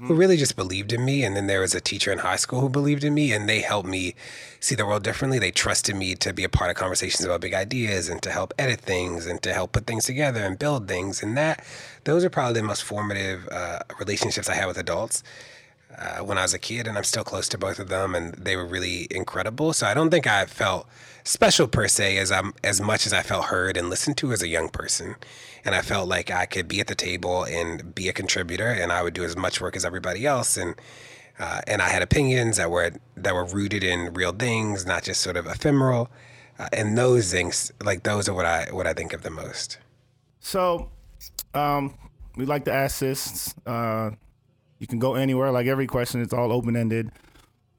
who 0.01 0.15
really 0.15 0.37
just 0.37 0.55
believed 0.55 0.93
in 0.93 1.03
me. 1.03 1.23
And 1.25 1.35
then 1.35 1.47
there 1.47 1.59
was 1.59 1.75
a 1.75 1.81
teacher 1.81 2.13
in 2.13 2.19
high 2.19 2.37
school 2.37 2.61
who 2.61 2.69
believed 2.69 3.03
in 3.03 3.13
me, 3.13 3.33
and 3.33 3.47
they 3.47 3.59
helped 3.59 3.87
me 3.87 4.15
see 4.61 4.73
the 4.73 4.85
world 4.85 5.03
differently. 5.03 5.37
They 5.37 5.51
trusted 5.51 5.97
me 5.97 6.15
to 6.15 6.31
be 6.31 6.45
a 6.45 6.49
part 6.49 6.69
of 6.69 6.77
conversations 6.77 7.25
about 7.25 7.41
big 7.41 7.53
ideas 7.53 8.07
and 8.07 8.21
to 8.21 8.31
help 8.31 8.53
edit 8.57 8.79
things 8.79 9.27
and 9.27 9.41
to 9.41 9.53
help 9.53 9.73
put 9.73 9.85
things 9.85 10.05
together 10.05 10.45
and 10.45 10.57
build 10.57 10.87
things. 10.87 11.21
And 11.21 11.35
that 11.35 11.61
those 12.05 12.23
are 12.23 12.29
probably 12.29 12.61
the 12.61 12.67
most 12.67 12.83
formative 12.83 13.45
uh, 13.49 13.79
relationships 13.99 14.47
I 14.47 14.55
had 14.55 14.67
with 14.67 14.77
adults. 14.77 15.23
Uh, 15.99 16.23
when 16.23 16.37
I 16.37 16.43
was 16.43 16.53
a 16.53 16.59
kid, 16.59 16.87
and 16.87 16.97
I'm 16.97 17.03
still 17.03 17.25
close 17.25 17.49
to 17.49 17.57
both 17.57 17.77
of 17.77 17.89
them, 17.89 18.15
and 18.15 18.33
they 18.35 18.55
were 18.55 18.65
really 18.65 19.05
incredible. 19.11 19.73
So 19.73 19.85
I 19.85 19.93
don't 19.93 20.09
think 20.09 20.27
I 20.27 20.45
felt 20.45 20.87
special 21.25 21.67
per 21.67 21.89
se 21.89 22.17
as 22.17 22.31
I'm 22.31 22.53
as 22.63 22.79
much 22.79 23.05
as 23.05 23.11
I 23.11 23.21
felt 23.21 23.45
heard 23.45 23.75
and 23.75 23.89
listened 23.89 24.15
to 24.17 24.31
as 24.31 24.41
a 24.41 24.47
young 24.47 24.69
person, 24.69 25.17
and 25.65 25.75
I 25.75 25.81
felt 25.81 26.07
like 26.07 26.31
I 26.31 26.45
could 26.45 26.69
be 26.69 26.79
at 26.79 26.87
the 26.87 26.95
table 26.95 27.43
and 27.43 27.93
be 27.93 28.07
a 28.07 28.13
contributor, 28.13 28.69
and 28.69 28.93
I 28.93 29.03
would 29.03 29.13
do 29.13 29.25
as 29.25 29.35
much 29.35 29.59
work 29.59 29.75
as 29.75 29.83
everybody 29.83 30.25
else, 30.25 30.55
and 30.55 30.75
uh, 31.37 31.59
and 31.67 31.81
I 31.81 31.89
had 31.89 32.01
opinions 32.01 32.55
that 32.55 32.71
were 32.71 32.93
that 33.17 33.33
were 33.33 33.45
rooted 33.45 33.83
in 33.83 34.13
real 34.13 34.31
things, 34.31 34.85
not 34.85 35.03
just 35.03 35.19
sort 35.19 35.35
of 35.35 35.47
ephemeral, 35.47 36.09
uh, 36.59 36.69
and 36.71 36.97
those 36.97 37.29
things 37.29 37.73
like 37.83 38.03
those 38.03 38.29
are 38.29 38.33
what 38.33 38.45
I 38.45 38.69
what 38.71 38.87
I 38.87 38.93
think 38.93 39.11
of 39.11 39.23
the 39.23 39.31
most. 39.31 39.79
So, 40.39 40.91
um, 41.53 41.97
we 42.37 42.45
like 42.45 42.63
to 42.65 42.73
ask 42.73 42.99
this. 42.99 43.53
Uh, 43.65 44.11
you 44.79 44.87
can 44.87 44.99
go 44.99 45.15
anywhere. 45.15 45.51
Like 45.51 45.67
every 45.67 45.87
question, 45.87 46.21
it's 46.21 46.33
all 46.33 46.51
open 46.51 46.75
ended. 46.75 47.11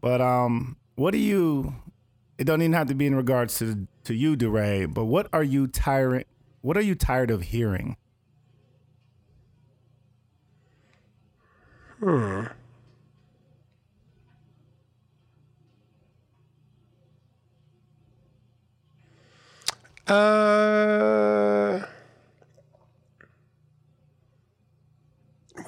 But 0.00 0.20
um, 0.20 0.76
what 0.94 1.10
do 1.10 1.18
you? 1.18 1.74
It 2.38 2.44
don't 2.44 2.62
even 2.62 2.72
have 2.72 2.88
to 2.88 2.94
be 2.94 3.06
in 3.06 3.14
regards 3.14 3.58
to 3.58 3.86
to 4.04 4.14
you, 4.14 4.36
DeRay. 4.36 4.86
But 4.86 5.06
what 5.06 5.28
are 5.32 5.42
you 5.42 5.66
tired? 5.66 6.26
What 6.62 6.76
are 6.76 6.82
you 6.82 6.94
tired 6.94 7.30
of 7.30 7.42
hearing? 7.42 7.96
Uh, 20.06 21.80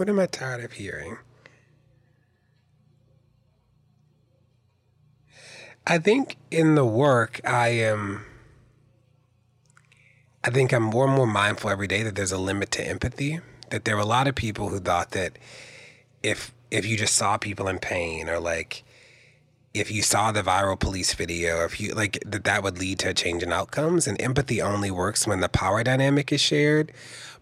what 0.02 0.08
am 0.08 0.18
I 0.18 0.26
tired 0.26 0.64
of 0.64 0.72
hearing? 0.72 1.18
I 5.86 5.98
think 5.98 6.38
in 6.50 6.74
the 6.74 6.84
work, 6.84 7.40
I 7.44 7.68
am. 7.68 8.24
I 10.42 10.50
think 10.50 10.72
I'm 10.72 10.82
more 10.82 11.04
and 11.04 11.14
more 11.14 11.28
mindful 11.28 11.70
every 11.70 11.86
day 11.86 12.02
that 12.02 12.16
there's 12.16 12.32
a 12.32 12.38
limit 12.38 12.72
to 12.72 12.84
empathy. 12.84 13.38
That 13.70 13.84
there 13.84 13.94
were 13.94 14.02
a 14.02 14.04
lot 14.04 14.26
of 14.26 14.34
people 14.34 14.70
who 14.70 14.80
thought 14.80 15.12
that 15.12 15.38
if 16.20 16.52
if 16.72 16.84
you 16.84 16.96
just 16.96 17.14
saw 17.14 17.36
people 17.36 17.68
in 17.68 17.78
pain 17.78 18.28
or 18.28 18.40
like 18.40 18.82
if 19.74 19.90
you 19.90 20.02
saw 20.02 20.32
the 20.32 20.42
viral 20.42 20.78
police 20.78 21.14
video, 21.14 21.64
if 21.64 21.80
you 21.80 21.94
like 21.94 22.22
that, 22.26 22.44
that 22.44 22.62
would 22.62 22.78
lead 22.78 22.98
to 23.00 23.10
a 23.10 23.14
change 23.14 23.42
in 23.42 23.52
outcomes. 23.52 24.06
And 24.06 24.20
empathy 24.20 24.60
only 24.60 24.90
works 24.90 25.26
when 25.26 25.40
the 25.40 25.48
power 25.48 25.82
dynamic 25.82 26.30
is 26.32 26.40
shared. 26.40 26.92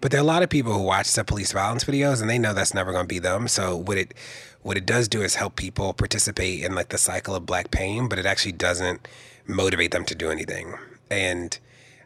But 0.01 0.11
there 0.11 0.21
are 0.21 0.23
a 0.23 0.27
lot 0.27 0.43
of 0.43 0.49
people 0.49 0.73
who 0.73 0.83
watch 0.83 1.12
the 1.12 1.25
police 1.25 1.53
violence 1.53 1.85
videos 1.85 2.21
and 2.21 2.31
they 2.31 2.38
know 2.38 2.55
that's 2.55 2.73
never 2.73 2.93
going 2.93 3.05
to 3.05 3.09
be 3.09 3.19
them. 3.19 3.49
So 3.49 3.77
what 3.77 3.99
it 3.99 4.14
what 4.62 4.77
it 4.77 4.87
does 4.87 5.09
do 5.09 5.23
is 5.23 5.35
help 5.35 5.57
people 5.57 5.93
participate 5.93 6.62
in 6.62 6.75
like 6.75 6.90
the 6.90 6.99
cycle 6.99 7.35
of 7.35 7.47
black 7.47 7.71
pain, 7.71 8.09
but 8.09 8.19
it 8.19 8.27
actually 8.27 8.53
doesn't 8.53 9.09
motivate 9.47 9.90
them 9.90 10.05
to 10.05 10.14
do 10.14 10.31
anything. 10.31 10.75
And 11.11 11.59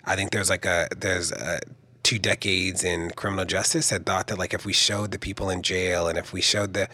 I 0.04 0.16
think 0.16 0.30
there's 0.30 0.50
like 0.50 0.64
a 0.64 0.88
there's 0.96 1.32
a 1.32 1.60
two 2.04 2.18
decades 2.18 2.84
in 2.84 3.10
criminal 3.12 3.46
justice 3.46 3.88
had 3.88 4.04
thought 4.04 4.26
that 4.26 4.38
like 4.38 4.52
if 4.52 4.66
we 4.66 4.74
showed 4.74 5.10
the 5.10 5.18
people 5.18 5.48
in 5.48 5.62
jail 5.62 6.06
and 6.06 6.18
if 6.18 6.34
we 6.34 6.40
showed 6.40 6.74
the 6.74 6.86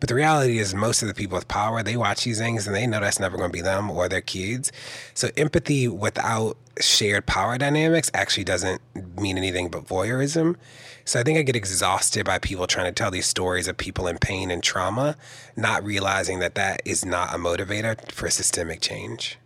but 0.00 0.08
the 0.08 0.14
reality 0.14 0.58
is 0.58 0.74
most 0.74 1.02
of 1.02 1.08
the 1.08 1.14
people 1.14 1.36
with 1.36 1.46
power 1.46 1.82
they 1.84 1.96
watch 1.96 2.24
these 2.24 2.38
things 2.38 2.66
and 2.66 2.74
they 2.74 2.86
know 2.86 3.00
that's 3.00 3.20
never 3.20 3.36
going 3.38 3.48
to 3.48 3.56
be 3.56 3.62
them 3.62 3.90
or 3.90 4.08
their 4.08 4.20
kids. 4.20 4.72
So 5.14 5.30
empathy 5.36 5.86
without 5.86 6.58
shared 6.80 7.26
power 7.26 7.56
dynamics 7.56 8.10
actually 8.12 8.44
doesn't 8.44 8.82
mean 9.16 9.38
anything 9.38 9.70
but 9.70 9.86
voyeurism. 9.86 10.56
So 11.04 11.20
i 11.20 11.22
think 11.22 11.38
i 11.38 11.42
get 11.42 11.54
exhausted 11.54 12.26
by 12.26 12.40
people 12.40 12.66
trying 12.66 12.92
to 12.92 12.92
tell 12.92 13.12
these 13.12 13.26
stories 13.26 13.68
of 13.68 13.76
people 13.76 14.08
in 14.08 14.18
pain 14.18 14.50
and 14.50 14.62
trauma 14.62 15.16
not 15.56 15.84
realizing 15.84 16.40
that 16.40 16.56
that 16.56 16.82
is 16.84 17.04
not 17.04 17.32
a 17.32 17.38
motivator 17.38 18.10
for 18.10 18.28
systemic 18.28 18.80
change. 18.80 19.38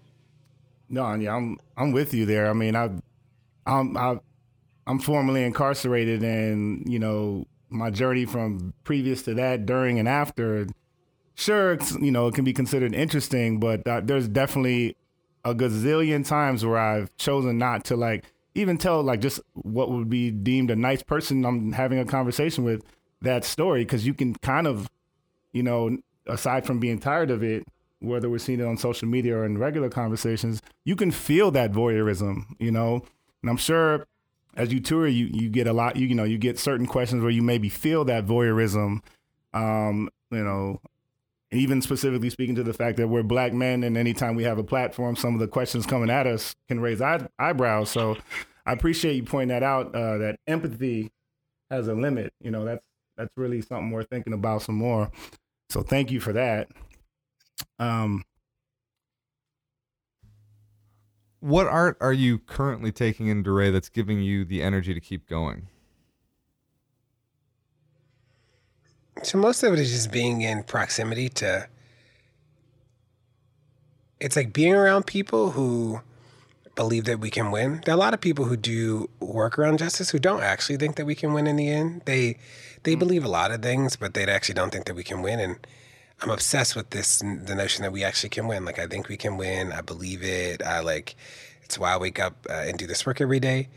No, 0.89 1.15
yeah, 1.15 1.37
I'm 1.37 1.59
I'm 1.77 1.93
with 1.93 2.15
you 2.15 2.25
there. 2.25 2.49
I 2.49 2.55
mean, 2.55 2.75
I, 2.75 2.91
I'm 3.67 3.97
I, 3.97 4.19
I'm 4.91 4.99
formerly 4.99 5.45
incarcerated, 5.45 6.25
and 6.25 6.83
you 6.91 6.99
know 6.99 7.47
my 7.69 7.91
journey 7.91 8.25
from 8.25 8.75
previous 8.83 9.23
to 9.23 9.35
that, 9.35 9.65
during 9.65 10.01
and 10.01 10.09
after. 10.09 10.67
Sure, 11.37 11.75
it's, 11.75 11.93
you 11.93 12.11
know 12.11 12.27
it 12.27 12.35
can 12.35 12.45
be 12.45 12.53
considered 12.53 12.93
interesting, 12.93 13.61
but 13.61 13.87
uh, 13.87 14.01
there's 14.03 14.27
definitely 14.27 14.97
a 15.45 15.55
gazillion 15.55 16.27
times 16.27 16.67
where 16.67 16.77
I've 16.77 17.17
chosen 17.17 17.57
not 17.57 17.85
to 17.87 17.97
like 17.97 18.25
even 18.55 18.79
tell 18.79 19.03
like 19.03 19.21
just 19.21 19.41
what 19.55 19.91
would 19.91 20.11
be 20.11 20.31
deemed 20.31 20.71
a 20.71 20.77
nice 20.77 21.03
person 21.03 21.45
I'm 21.45 21.73
having 21.73 21.99
a 21.99 22.05
conversation 22.05 22.65
with 22.65 22.85
that 23.23 23.45
story 23.45 23.85
because 23.85 24.05
you 24.05 24.13
can 24.13 24.35
kind 24.35 24.67
of, 24.67 24.91
you 25.53 25.63
know, 25.63 25.99
aside 26.27 26.67
from 26.67 26.81
being 26.81 26.99
tired 26.99 27.31
of 27.31 27.43
it, 27.45 27.65
whether 28.01 28.29
we're 28.29 28.39
seeing 28.39 28.61
it 28.61 28.67
on 28.67 28.77
social 28.77 29.07
media 29.09 29.37
or 29.37 29.45
in 29.47 29.57
regular 29.57 29.89
conversations, 29.89 30.61
you 30.85 30.97
can 30.97 31.13
feel 31.13 31.53
that 31.53 31.73
voyeurism, 31.73 32.45
you 32.59 32.73
know. 32.73 33.05
And 33.43 33.51
I'm 33.51 33.57
sure 33.57 34.07
as 34.55 34.73
you 34.73 34.81
tour, 34.81 35.07
you 35.07 35.27
you 35.33 35.49
get 35.49 35.67
a 35.67 35.73
lot, 35.73 35.97
you, 35.97 36.07
you 36.07 36.15
know, 36.15 36.25
you 36.25 36.39
get 36.39 36.59
certain 36.59 36.87
questions 36.87 37.23
where 37.23 37.31
you 37.31 37.43
maybe 37.43 37.69
feel 37.69 38.05
that 38.07 38.27
voyeurism, 38.27 39.01
um, 39.53 40.09
you 40.31 40.43
know, 40.43 40.81
even 41.53 41.83
specifically 41.83 42.31
speaking 42.31 42.55
to 42.55 42.63
the 42.63 42.73
fact 42.73 42.97
that 42.99 43.09
we're 43.09 43.23
black 43.23 43.53
men, 43.53 43.83
and 43.83 43.97
anytime 43.97 44.35
we 44.35 44.45
have 44.45 44.59
a 44.59 44.65
platform, 44.65 45.17
some 45.17 45.35
of 45.35 45.41
the 45.41 45.49
questions 45.49 45.87
coming 45.87 46.11
at 46.11 46.27
us 46.27 46.55
can 46.69 46.81
raise 46.81 47.01
eye- 47.01 47.29
eyebrows. 47.39 47.91
So 47.91 48.17
I 48.67 48.73
appreciate 48.73 49.15
you 49.15 49.23
pointing 49.25 49.49
that 49.49 49.63
out. 49.63 49.95
Uh, 49.95 50.19
that 50.19 50.39
empathy 50.47 51.11
has 51.71 51.89
a 51.89 51.95
limit. 51.95 52.33
You 52.41 52.51
know, 52.51 52.65
that's 52.65 52.85
that's 53.17 53.33
really 53.37 53.63
something 53.63 53.91
we're 53.91 54.05
thinking 54.05 54.33
about 54.33 54.63
some 54.63 54.77
more. 54.77 55.11
So 55.69 55.83
thank 55.83 56.11
you 56.11 56.21
for 56.21 56.33
that. 56.33 56.69
Um, 57.79 58.25
What 61.41 61.67
art 61.67 61.97
are 62.01 62.13
you 62.13 62.39
currently 62.39 62.93
taking 62.93 63.29
in 63.29 63.43
DeRay 63.43 63.71
that's 63.71 63.89
giving 63.89 64.21
you 64.21 64.45
the 64.45 64.63
energy 64.63 64.93
to 64.93 65.01
keep 65.01 65.27
going? 65.27 65.69
So 69.23 69.39
most 69.39 69.63
of 69.63 69.73
it 69.73 69.79
is 69.79 69.91
just 69.91 70.13
being 70.13 70.43
in 70.43 70.63
proximity 70.63 71.29
to. 71.31 71.67
It's 74.21 74.37
like 74.37 74.53
being 74.53 74.75
around 74.75 75.07
people 75.07 75.53
who 75.53 76.01
believe 76.75 77.05
that 77.05 77.21
we 77.21 77.31
can 77.31 77.51
win. 77.51 77.81
There 77.85 77.95
are 77.95 77.97
a 77.97 78.01
lot 78.01 78.15
of 78.15 78.21
people 78.21 78.45
who 78.45 78.57
do 78.57 79.09
work 79.19 79.59
around 79.59 79.79
justice 79.79 80.11
who 80.11 80.19
don't 80.19 80.43
actually 80.43 80.77
think 80.77 80.97
that 80.97 81.07
we 81.07 81.15
can 81.15 81.33
win 81.33 81.47
in 81.47 81.57
the 81.57 81.69
end. 81.69 82.03
They 82.05 82.37
they 82.83 82.97
mm. 82.97 82.99
believe 82.99 83.25
a 83.25 83.29
lot 83.29 83.51
of 83.51 83.63
things, 83.63 83.97
but 83.97 84.15
they 84.15 84.25
actually 84.25 84.55
don't 84.55 84.71
think 84.71 84.85
that 84.87 84.95
we 84.95 85.05
can 85.05 85.23
win. 85.23 85.41
And 85.41 85.67
I'm 86.23 86.31
obsessed 86.31 86.77
with 86.77 86.91
this 86.91 87.21
the 87.21 87.55
notion 87.55 87.83
that 87.83 87.93
we 87.93 88.05
actually 88.05 88.29
can 88.31 88.47
win. 88.47 88.65
Like 88.65 88.79
I 88.79 88.87
think 88.87 89.09
we 89.09 89.17
can 89.17 89.37
win. 89.37 89.73
I 89.73 89.81
believe 89.81 90.23
it. 90.23 90.63
I 90.63 90.81
like. 90.81 91.17
It's 91.63 91.79
why 91.79 91.93
I 91.93 91.97
wake 91.99 92.19
up 92.19 92.47
uh, 92.51 92.65
and 92.67 92.77
do 92.77 92.87
this 92.87 93.07
work 93.07 93.21
every 93.21 93.41
day. 93.41 93.69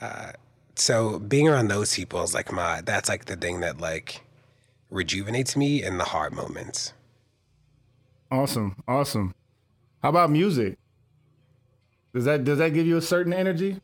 Uh, 0.00 0.32
so 0.76 1.18
being 1.18 1.48
around 1.48 1.68
those 1.68 1.94
people 1.94 2.22
is 2.22 2.34
like 2.34 2.50
my. 2.52 2.80
That's 2.80 3.08
like 3.08 3.26
the 3.26 3.36
thing 3.36 3.60
that 3.60 3.80
like 3.80 4.22
rejuvenates 4.90 5.56
me 5.56 5.82
in 5.82 5.98
the 5.98 6.04
hard 6.04 6.32
moments. 6.32 6.92
awesome, 8.30 8.82
awesome. 8.88 9.34
How 10.02 10.08
about 10.08 10.30
music? 10.30 10.78
Does 12.14 12.24
that 12.24 12.44
does 12.44 12.58
that 12.58 12.70
give 12.70 12.86
you 12.86 12.96
a 12.96 13.02
certain 13.02 13.32
energy? 13.32 13.80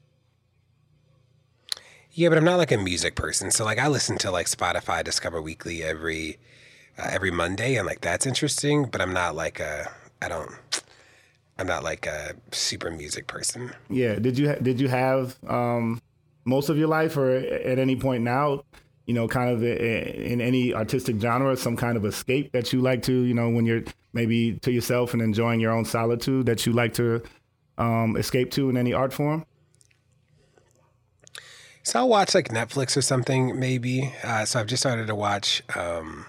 Yeah, 2.12 2.30
but 2.30 2.38
I'm 2.38 2.44
not 2.44 2.58
like 2.58 2.72
a 2.72 2.76
music 2.78 3.14
person. 3.14 3.50
So 3.50 3.64
like 3.64 3.78
I 3.78 3.88
listen 3.88 4.18
to 4.18 4.30
like 4.30 4.46
Spotify 4.46 5.04
Discover 5.04 5.40
Weekly 5.40 5.82
every 5.82 6.38
uh, 6.98 7.08
every 7.10 7.30
Monday, 7.30 7.76
and 7.76 7.86
like 7.86 8.00
that's 8.00 8.26
interesting. 8.26 8.84
But 8.86 9.00
I'm 9.00 9.12
not 9.12 9.34
like 9.34 9.60
a 9.60 9.90
I 10.22 10.28
don't 10.28 10.50
I'm 11.58 11.66
not 11.66 11.82
like 11.82 12.06
a 12.06 12.34
super 12.52 12.90
music 12.90 13.26
person. 13.26 13.72
Yeah. 13.90 14.14
Did 14.16 14.38
you 14.38 14.48
ha- 14.50 14.58
did 14.62 14.80
you 14.80 14.88
have 14.88 15.36
um, 15.48 16.00
most 16.44 16.68
of 16.68 16.78
your 16.78 16.88
life, 16.88 17.16
or 17.16 17.34
at 17.36 17.78
any 17.78 17.96
point 17.96 18.22
now, 18.22 18.62
you 19.06 19.14
know, 19.14 19.26
kind 19.26 19.50
of 19.50 19.62
i- 19.62 19.66
in 19.66 20.40
any 20.40 20.72
artistic 20.72 21.20
genre, 21.20 21.56
some 21.56 21.76
kind 21.76 21.96
of 21.96 22.04
escape 22.04 22.52
that 22.52 22.72
you 22.72 22.80
like 22.80 23.02
to, 23.02 23.12
you 23.12 23.34
know, 23.34 23.48
when 23.48 23.66
you're 23.66 23.82
maybe 24.12 24.54
to 24.60 24.70
yourself 24.72 25.12
and 25.12 25.20
enjoying 25.22 25.60
your 25.60 25.72
own 25.72 25.84
solitude 25.84 26.46
that 26.46 26.64
you 26.64 26.72
like 26.72 26.94
to 26.94 27.22
um, 27.76 28.16
escape 28.16 28.50
to 28.52 28.70
in 28.70 28.76
any 28.76 28.92
art 28.92 29.12
form? 29.12 29.44
So 31.82 32.00
I'll 32.00 32.08
watch 32.08 32.34
like 32.34 32.48
Netflix 32.48 32.96
or 32.96 33.02
something 33.02 33.58
maybe. 33.58 34.12
Uh, 34.22 34.44
so 34.44 34.60
I've 34.60 34.66
just 34.66 34.82
started 34.82 35.06
to 35.06 35.14
watch. 35.14 35.62
Um, 35.74 36.26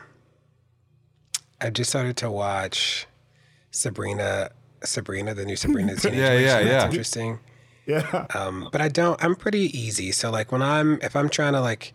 I've 1.62 1.74
just 1.74 1.90
started 1.90 2.18
to 2.18 2.32
watch 2.32 3.08
Sabrina. 3.72 4.52
Sabrina, 4.84 5.34
the 5.34 5.46
new 5.46 5.56
Sabrina 5.58 5.96
the 5.96 6.02
Teenage 6.02 6.18
Yeah, 6.20 6.34
Witch, 6.34 6.46
yeah, 6.46 6.58
and 6.60 6.68
that's 6.70 6.84
yeah. 6.84 6.90
interesting. 6.90 7.40
Yeah. 7.86 8.26
Um, 8.36 8.70
but 8.72 8.82
I 8.82 8.88
don't. 8.88 9.22
I'm 9.24 9.36
pretty 9.36 9.76
easy. 9.78 10.12
So 10.12 10.30
like 10.30 10.52
when 10.52 10.62
I'm 10.62 11.00
if 11.02 11.16
I'm 11.16 11.28
trying 11.30 11.54
to 11.54 11.62
like 11.62 11.94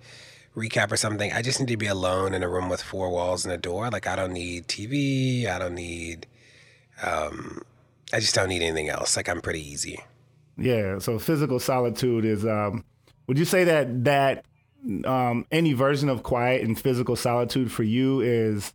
recap 0.57 0.91
or 0.93 0.97
something, 0.97 1.33
I 1.33 1.41
just 1.41 1.61
need 1.61 1.69
to 1.69 1.77
be 1.77 1.87
alone 1.87 2.35
in 2.35 2.43
a 2.43 2.49
room 2.49 2.69
with 2.69 2.83
four 2.83 3.11
walls 3.11 3.45
and 3.45 3.55
a 3.55 3.57
door. 3.59 3.89
Like 3.91 4.07
I 4.07 4.17
don't 4.17 4.33
need 4.33 4.67
TV. 4.69 5.47
I 5.47 5.59
don't 5.59 5.75
need. 5.75 6.27
Um, 7.03 7.63
I 8.13 8.21
just 8.21 8.35
don't 8.35 8.49
need 8.49 8.63
anything 8.63 8.89
else. 8.89 9.17
Like 9.17 9.29
I'm 9.29 9.41
pretty 9.41 9.67
easy. 9.67 10.01
Yeah. 10.59 10.99
So 10.99 11.19
physical 11.19 11.59
solitude 11.61 12.25
is. 12.25 12.45
Um, 12.45 12.85
would 13.27 13.39
you 13.39 13.45
say 13.45 13.65
that 13.65 14.05
that 14.05 14.45
um, 15.05 15.47
any 15.51 15.73
version 15.73 16.09
of 16.09 16.23
quiet 16.23 16.63
and 16.63 16.79
physical 16.79 17.17
solitude 17.17 17.73
for 17.73 17.85
you 17.85 18.21
is 18.21 18.73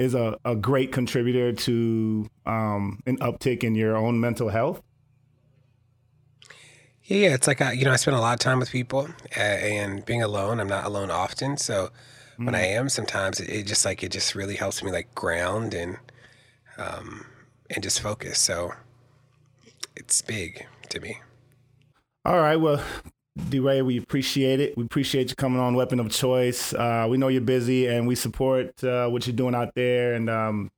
is 0.00 0.14
a, 0.14 0.38
a 0.46 0.56
great 0.56 0.92
contributor 0.92 1.52
to 1.52 2.26
um, 2.46 3.00
an 3.06 3.18
uptick 3.18 3.62
in 3.62 3.74
your 3.74 3.96
own 3.96 4.18
mental 4.18 4.48
health? 4.48 4.82
Yeah, 7.04 7.28
yeah. 7.28 7.34
It's 7.34 7.46
like 7.46 7.60
I, 7.60 7.72
you 7.72 7.84
know, 7.84 7.92
I 7.92 7.96
spend 7.96 8.16
a 8.16 8.20
lot 8.20 8.32
of 8.32 8.40
time 8.40 8.58
with 8.58 8.70
people, 8.70 9.08
uh, 9.36 9.40
and 9.40 10.04
being 10.06 10.22
alone, 10.22 10.58
I'm 10.58 10.68
not 10.68 10.86
alone 10.86 11.10
often. 11.10 11.58
So 11.58 11.90
when 12.36 12.54
I 12.54 12.66
am, 12.66 12.88
sometimes 12.88 13.40
it, 13.40 13.50
it 13.50 13.66
just 13.66 13.84
like 13.84 14.02
it 14.02 14.10
just 14.10 14.34
really 14.34 14.56
helps 14.56 14.82
me 14.82 14.90
like 14.90 15.14
ground 15.14 15.74
and 15.74 15.98
um, 16.78 17.26
and 17.68 17.82
just 17.82 18.00
focus. 18.00 18.38
So 18.38 18.72
it's 19.96 20.22
big 20.22 20.66
to 20.88 21.00
me. 21.00 21.20
All 22.24 22.38
right. 22.38 22.56
Well, 22.56 22.82
DeRay, 23.36 23.82
we 23.82 23.96
appreciate 23.96 24.60
it. 24.60 24.76
We 24.76 24.84
appreciate 24.84 25.30
you 25.30 25.36
coming 25.36 25.60
on 25.60 25.74
Weapon 25.74 26.00
of 26.00 26.10
Choice. 26.10 26.74
Uh, 26.74 27.06
we 27.08 27.16
know 27.16 27.28
you're 27.28 27.40
busy 27.40 27.86
and 27.86 28.06
we 28.06 28.14
support 28.14 28.82
uh, 28.82 29.08
what 29.08 29.26
you're 29.26 29.36
doing 29.36 29.54
out 29.54 29.74
there. 29.74 30.14
And 30.14 30.28
um, 30.28 30.70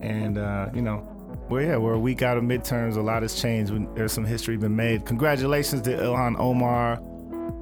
And, 0.00 0.38
uh, 0.38 0.70
you 0.72 0.80
know, 0.80 1.10
well, 1.48 1.62
yeah, 1.62 1.76
we're 1.76 1.94
a 1.94 1.98
week 1.98 2.22
out 2.22 2.36
of 2.36 2.44
midterms. 2.44 2.96
A 2.96 3.00
lot 3.00 3.22
has 3.22 3.34
changed. 3.40 3.72
There's 3.94 4.12
some 4.12 4.24
history 4.24 4.56
been 4.56 4.76
made. 4.76 5.04
Congratulations 5.04 5.82
to 5.82 5.90
Ilhan 5.96 6.38
Omar, 6.38 6.96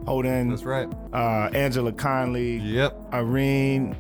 Holden, 0.06 0.50
That's 0.50 0.62
right. 0.64 0.88
uh, 1.12 1.50
Angela 1.54 1.92
Conley, 1.92 2.56
Yep. 2.58 2.96
Irene. 3.12 3.96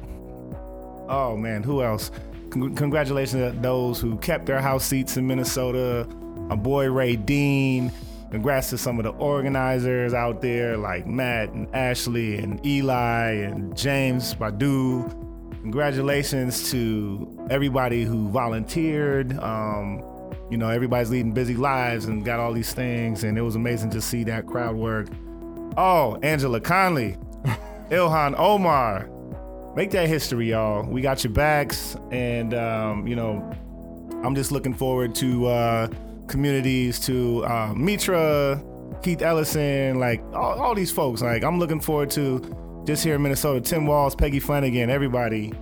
Oh, 1.08 1.36
man, 1.36 1.62
who 1.62 1.82
else? 1.82 2.10
Con- 2.50 2.74
congratulations 2.74 3.54
to 3.54 3.60
those 3.60 4.00
who 4.00 4.16
kept 4.18 4.46
their 4.46 4.60
house 4.60 4.84
seats 4.84 5.16
in 5.16 5.26
Minnesota, 5.26 6.06
my 6.48 6.54
boy 6.56 6.90
Ray 6.90 7.16
Dean. 7.16 7.90
Congrats 8.30 8.70
to 8.70 8.78
some 8.78 8.98
of 8.98 9.04
the 9.04 9.10
organizers 9.10 10.14
out 10.14 10.40
there 10.40 10.76
like 10.78 11.06
Matt 11.06 11.50
and 11.50 11.68
Ashley 11.74 12.38
and 12.38 12.64
Eli 12.64 13.32
and 13.32 13.76
James 13.76 14.34
Badu. 14.34 15.10
Congratulations 15.60 16.70
to 16.70 17.41
everybody 17.52 18.02
who 18.02 18.30
volunteered. 18.30 19.38
Um, 19.38 20.02
you 20.50 20.56
know, 20.56 20.70
everybody's 20.70 21.10
leading 21.10 21.32
busy 21.32 21.54
lives 21.54 22.06
and 22.06 22.24
got 22.24 22.40
all 22.40 22.52
these 22.52 22.72
things, 22.72 23.24
and 23.24 23.36
it 23.36 23.42
was 23.42 23.56
amazing 23.56 23.90
to 23.90 24.00
see 24.00 24.24
that 24.24 24.46
crowd 24.46 24.74
work. 24.74 25.08
Oh, 25.76 26.18
Angela 26.22 26.60
Conley, 26.60 27.16
Ilhan 27.90 28.38
Omar, 28.38 29.08
make 29.76 29.90
that 29.90 30.08
history, 30.08 30.50
y'all. 30.50 30.82
We 30.86 31.02
got 31.02 31.24
your 31.24 31.32
backs, 31.32 31.96
and 32.10 32.54
um, 32.54 33.06
you 33.06 33.16
know, 33.16 33.50
I'm 34.24 34.34
just 34.34 34.50
looking 34.50 34.74
forward 34.74 35.14
to 35.16 35.46
uh, 35.46 35.88
communities, 36.28 36.98
to 37.00 37.44
uh, 37.44 37.74
Mitra, 37.76 38.62
Keith 39.02 39.20
Ellison, 39.20 39.98
like 39.98 40.22
all, 40.32 40.60
all 40.60 40.74
these 40.74 40.90
folks. 40.90 41.20
Like 41.20 41.44
I'm 41.44 41.58
looking 41.58 41.80
forward 41.80 42.10
to 42.12 42.82
just 42.86 43.04
here 43.04 43.14
in 43.16 43.22
Minnesota, 43.22 43.60
Tim 43.60 43.86
Walz, 43.86 44.14
Peggy 44.14 44.40
Flanagan, 44.40 44.88
everybody 44.90 45.52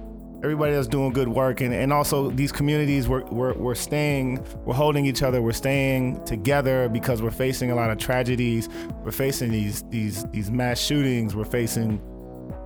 everybody 0.42 0.72
that's 0.72 0.88
doing 0.88 1.12
good 1.12 1.28
work 1.28 1.60
and, 1.60 1.74
and 1.74 1.92
also 1.92 2.30
these 2.30 2.50
communities 2.50 3.08
we're, 3.08 3.24
we're, 3.26 3.52
we're 3.54 3.74
staying 3.74 4.42
we're 4.64 4.74
holding 4.74 5.04
each 5.04 5.22
other 5.22 5.42
we're 5.42 5.52
staying 5.52 6.22
together 6.24 6.88
because 6.88 7.22
we're 7.22 7.30
facing 7.30 7.70
a 7.70 7.74
lot 7.74 7.90
of 7.90 7.98
tragedies. 7.98 8.68
We're 9.04 9.12
facing 9.12 9.50
these 9.50 9.82
these 9.90 10.24
these 10.32 10.50
mass 10.50 10.80
shootings. 10.80 11.34
We're 11.34 11.44
facing 11.44 12.00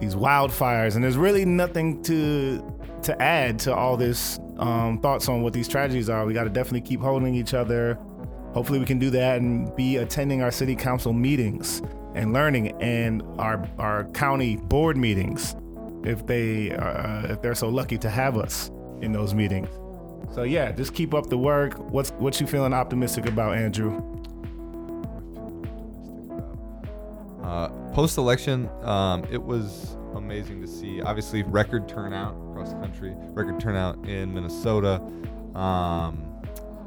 these 0.00 0.14
wildfires. 0.14 0.94
And 0.94 1.04
there's 1.04 1.16
really 1.16 1.44
nothing 1.44 2.02
to 2.04 2.62
to 3.02 3.20
add 3.20 3.58
to 3.60 3.74
all 3.74 3.96
this 3.96 4.38
um, 4.58 4.98
thoughts 5.00 5.28
on 5.28 5.42
what 5.42 5.52
these 5.52 5.68
tragedies 5.68 6.08
are. 6.08 6.24
We 6.24 6.32
got 6.32 6.44
to 6.44 6.50
definitely 6.50 6.82
keep 6.82 7.00
holding 7.00 7.34
each 7.34 7.54
other. 7.54 7.98
Hopefully 8.52 8.78
we 8.78 8.86
can 8.86 8.98
do 8.98 9.10
that 9.10 9.40
and 9.40 9.74
be 9.74 9.96
attending 9.96 10.42
our 10.42 10.50
city 10.50 10.76
council 10.76 11.12
meetings 11.12 11.82
and 12.14 12.32
learning 12.32 12.80
and 12.80 13.22
our 13.38 13.68
our 13.78 14.04
county 14.10 14.56
board 14.56 14.96
meetings 14.96 15.56
if 16.04 16.26
they 16.26 16.72
uh, 16.72 17.26
if 17.32 17.42
they're 17.42 17.54
so 17.54 17.68
lucky 17.68 17.98
to 17.98 18.10
have 18.10 18.36
us 18.36 18.70
in 19.00 19.12
those 19.12 19.34
meetings. 19.34 19.68
So 20.34 20.42
yeah, 20.42 20.72
just 20.72 20.94
keep 20.94 21.14
up 21.14 21.26
the 21.26 21.38
work. 21.38 21.78
What's 21.90 22.10
what 22.12 22.40
you 22.40 22.46
feeling 22.46 22.72
optimistic 22.72 23.26
about, 23.26 23.56
Andrew? 23.56 24.02
Uh, 27.42 27.68
Post 27.92 28.18
election, 28.18 28.68
um, 28.82 29.22
it 29.30 29.40
was 29.40 29.96
amazing 30.14 30.60
to 30.60 30.66
see. 30.66 31.00
Obviously, 31.02 31.44
record 31.44 31.88
turnout 31.88 32.34
across 32.50 32.70
the 32.72 32.80
country, 32.80 33.14
record 33.34 33.60
turnout 33.60 34.04
in 34.08 34.34
Minnesota. 34.34 35.00
Um, 35.54 36.24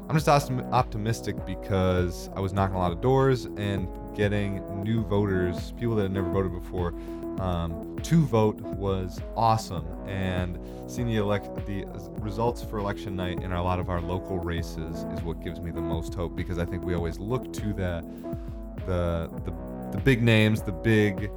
I'm 0.08 0.14
just 0.14 0.28
optimistic 0.28 1.46
because 1.46 2.28
I 2.34 2.40
was 2.40 2.52
knocking 2.52 2.76
a 2.76 2.78
lot 2.78 2.92
of 2.92 3.00
doors 3.00 3.44
and 3.44 3.88
getting 4.16 4.82
new 4.82 5.04
voters, 5.04 5.72
people 5.78 5.94
that 5.96 6.02
had 6.02 6.12
never 6.12 6.30
voted 6.30 6.52
before, 6.52 6.92
um, 7.40 7.96
to 8.02 8.24
vote 8.24 8.60
was 8.60 9.20
awesome. 9.36 9.86
And 10.06 10.58
seeing 10.86 11.08
the 11.08 11.18
the 11.66 11.84
results 12.20 12.62
for 12.62 12.78
election 12.78 13.16
night 13.16 13.42
in 13.42 13.52
a 13.52 13.62
lot 13.62 13.78
of 13.78 13.90
our 13.90 14.00
local 14.00 14.38
races 14.38 15.04
is 15.12 15.22
what 15.22 15.42
gives 15.42 15.60
me 15.60 15.70
the 15.70 15.80
most 15.80 16.14
hope 16.14 16.34
because 16.34 16.58
I 16.58 16.64
think 16.64 16.84
we 16.84 16.94
always 16.94 17.18
look 17.18 17.52
to 17.54 17.72
the 17.72 18.04
the 18.86 19.30
the, 19.44 19.52
the 19.92 20.02
big 20.02 20.22
names, 20.22 20.62
the 20.62 20.72
big 20.72 21.30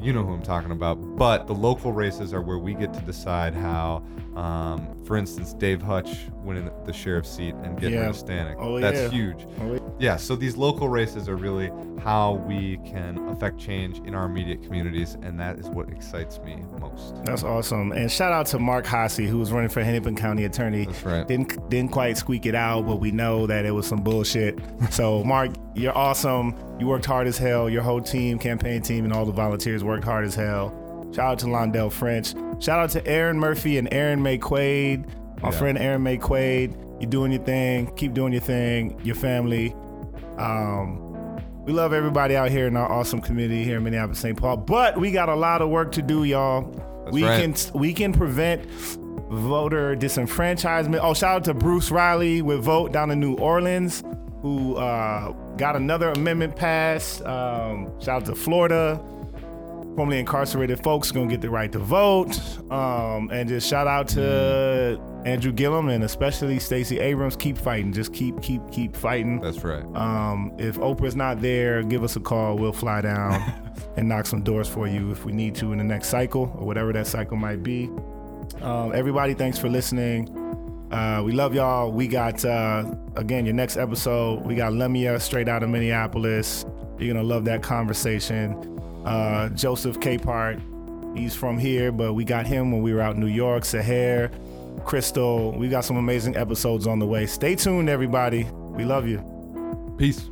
you 0.00 0.12
know 0.12 0.24
who 0.24 0.32
I'm 0.32 0.42
talking 0.42 0.70
about. 0.70 0.94
But 1.16 1.46
the 1.46 1.54
local 1.54 1.92
races 1.92 2.32
are 2.32 2.42
where 2.42 2.58
we 2.58 2.74
get 2.74 2.92
to 2.94 3.00
decide 3.00 3.54
how, 3.54 4.02
um, 4.38 4.94
for 5.04 5.16
instance, 5.16 5.52
Dave 5.52 5.82
Hutch 5.82 6.26
winning 6.44 6.70
the 6.84 6.92
sheriff's 6.92 7.28
seat 7.28 7.56
and 7.56 7.78
getting 7.80 7.96
yeah. 7.96 8.02
rid 8.02 8.10
of 8.10 8.16
Stanek. 8.16 8.54
Oh, 8.56 8.80
That's 8.80 9.00
yeah. 9.00 9.10
huge. 9.10 9.46
Oh, 9.60 9.72
yeah. 9.72 9.80
Yeah, 9.98 10.16
so 10.16 10.36
these 10.36 10.56
local 10.56 10.88
races 10.88 11.28
are 11.28 11.34
really 11.34 11.72
how 12.04 12.34
we 12.46 12.76
can 12.86 13.18
affect 13.30 13.58
change 13.58 13.98
in 14.06 14.14
our 14.14 14.26
immediate 14.26 14.62
communities, 14.62 15.14
and 15.22 15.40
that 15.40 15.58
is 15.58 15.68
what 15.68 15.88
excites 15.88 16.38
me 16.38 16.62
most. 16.78 17.16
That's 17.24 17.42
awesome. 17.42 17.90
And 17.90 18.08
shout 18.10 18.32
out 18.32 18.46
to 18.46 18.60
Mark 18.60 18.86
Haase, 18.86 19.26
who 19.26 19.38
was 19.38 19.50
running 19.50 19.70
for 19.70 19.82
Hennepin 19.82 20.14
County 20.14 20.44
Attorney. 20.44 20.84
That's 20.84 21.02
right. 21.02 21.26
Didn't 21.26 21.68
didn't 21.68 21.90
quite 21.90 22.16
squeak 22.16 22.46
it 22.46 22.54
out, 22.54 22.86
but 22.86 22.96
we 22.96 23.10
know 23.10 23.48
that 23.48 23.66
it 23.66 23.72
was 23.72 23.88
some 23.88 24.04
bullshit. 24.04 24.60
so 24.90 25.24
Mark, 25.24 25.50
you're 25.74 25.96
awesome. 25.98 26.54
You 26.78 26.86
worked 26.86 27.06
hard 27.06 27.26
as 27.26 27.36
hell. 27.36 27.68
Your 27.68 27.82
whole 27.82 28.00
team, 28.00 28.38
campaign 28.38 28.82
team, 28.82 29.02
and 29.02 29.12
all 29.12 29.26
the 29.26 29.32
volunteers 29.32 29.82
worked 29.82 30.04
hard 30.04 30.24
as 30.24 30.36
hell. 30.36 30.87
Shout 31.12 31.32
out 31.32 31.38
to 31.40 31.46
Londell 31.46 31.90
French. 31.90 32.34
Shout 32.62 32.78
out 32.80 32.90
to 32.90 33.06
Erin 33.06 33.38
Murphy 33.38 33.78
and 33.78 33.92
Erin 33.92 34.22
Maye 34.22 34.38
Quade. 34.38 35.06
My 35.42 35.50
Yeah. 35.50 35.58
friend 35.58 35.78
Erin 35.78 36.02
Maye 36.02 36.18
Quade. 36.18 36.76
You're 37.00 37.10
doing 37.10 37.32
your 37.32 37.42
thing. 37.42 37.86
Keep 37.96 38.14
doing 38.14 38.32
your 38.32 38.42
thing. 38.42 38.98
Your 39.04 39.14
family. 39.14 39.74
Um, 40.38 41.00
we 41.64 41.72
love 41.72 41.92
everybody 41.92 42.36
out 42.36 42.50
here 42.50 42.66
in 42.66 42.76
our 42.76 42.90
awesome 42.90 43.20
community 43.20 43.64
here 43.64 43.76
in 43.78 43.84
Minneapolis, 43.84 44.18
St. 44.18 44.36
Paul. 44.36 44.56
But 44.58 44.98
we 44.98 45.10
got 45.10 45.28
a 45.28 45.34
lot 45.34 45.62
of 45.62 45.68
work 45.70 45.92
to 45.92 46.02
do, 46.02 46.24
y'all. 46.24 46.62
That's 47.04 47.12
we 47.14 47.24
right. 47.24 47.40
can 47.40 47.54
we 47.80 47.92
can 47.92 48.12
prevent 48.12 48.64
voter 49.30 49.94
disenfranchisement. 49.96 50.98
Oh, 51.02 51.14
shout 51.14 51.36
out 51.36 51.44
to 51.44 51.54
Bruce 51.54 51.90
Reilly 51.90 52.42
with 52.42 52.60
Vote 52.62 52.92
down 52.92 53.10
in 53.10 53.20
New 53.20 53.34
Orleans, 53.34 54.02
who 54.42 54.76
uh, 54.76 55.32
got 55.56 55.76
another 55.76 56.10
amendment 56.10 56.56
passed. 56.56 57.22
Um, 57.24 57.90
shout 58.00 58.22
out 58.22 58.26
to 58.26 58.34
Florida. 58.34 59.00
Formerly 59.98 60.20
incarcerated 60.20 60.80
folks 60.84 61.10
gonna 61.10 61.26
get 61.26 61.40
the 61.40 61.50
right 61.50 61.72
to 61.72 61.80
vote. 61.80 62.38
Um, 62.70 63.30
and 63.32 63.48
just 63.48 63.68
shout 63.68 63.88
out 63.88 64.06
to 64.10 65.00
Andrew 65.24 65.50
Gillum 65.50 65.88
and 65.88 66.04
especially 66.04 66.60
Stacey 66.60 67.00
Abrams. 67.00 67.34
Keep 67.34 67.58
fighting. 67.58 67.92
Just 67.92 68.14
keep, 68.14 68.40
keep, 68.40 68.62
keep 68.70 68.94
fighting. 68.94 69.40
That's 69.40 69.64
right. 69.64 69.82
Um, 69.96 70.52
if 70.56 70.76
Oprah's 70.76 71.16
not 71.16 71.42
there, 71.42 71.82
give 71.82 72.04
us 72.04 72.14
a 72.14 72.20
call. 72.20 72.56
We'll 72.56 72.72
fly 72.72 73.00
down 73.00 73.42
and 73.96 74.08
knock 74.08 74.26
some 74.26 74.42
doors 74.42 74.68
for 74.68 74.86
you 74.86 75.10
if 75.10 75.24
we 75.24 75.32
need 75.32 75.56
to 75.56 75.72
in 75.72 75.78
the 75.78 75.84
next 75.84 76.10
cycle 76.10 76.42
or 76.56 76.64
whatever 76.64 76.92
that 76.92 77.08
cycle 77.08 77.36
might 77.36 77.64
be. 77.64 77.90
Um, 78.60 78.92
everybody, 78.94 79.34
thanks 79.34 79.58
for 79.58 79.68
listening. 79.68 80.28
Uh, 80.92 81.22
we 81.24 81.32
love 81.32 81.56
y'all. 81.56 81.90
We 81.90 82.06
got 82.06 82.44
uh, 82.44 82.88
again 83.16 83.46
your 83.46 83.54
next 83.56 83.76
episode. 83.76 84.46
We 84.46 84.54
got 84.54 84.72
Lemia 84.74 85.20
straight 85.20 85.48
out 85.48 85.64
of 85.64 85.70
Minneapolis. 85.70 86.64
You're 87.00 87.12
gonna 87.12 87.26
love 87.26 87.44
that 87.46 87.64
conversation. 87.64 88.77
Uh, 89.08 89.48
Joseph 89.50 89.98
Capehart, 90.00 90.60
he's 91.16 91.34
from 91.34 91.56
here, 91.56 91.90
but 91.90 92.12
we 92.12 92.24
got 92.24 92.46
him 92.46 92.70
when 92.70 92.82
we 92.82 92.92
were 92.92 93.00
out 93.00 93.14
in 93.14 93.20
New 93.20 93.26
York. 93.26 93.64
Saher, 93.64 94.30
Crystal. 94.84 95.52
We 95.52 95.68
got 95.68 95.86
some 95.86 95.96
amazing 95.96 96.36
episodes 96.36 96.86
on 96.86 96.98
the 96.98 97.06
way. 97.06 97.24
Stay 97.24 97.54
tuned, 97.54 97.88
everybody. 97.88 98.44
We 98.52 98.84
love 98.84 99.08
you. 99.08 99.24
Peace. 99.96 100.28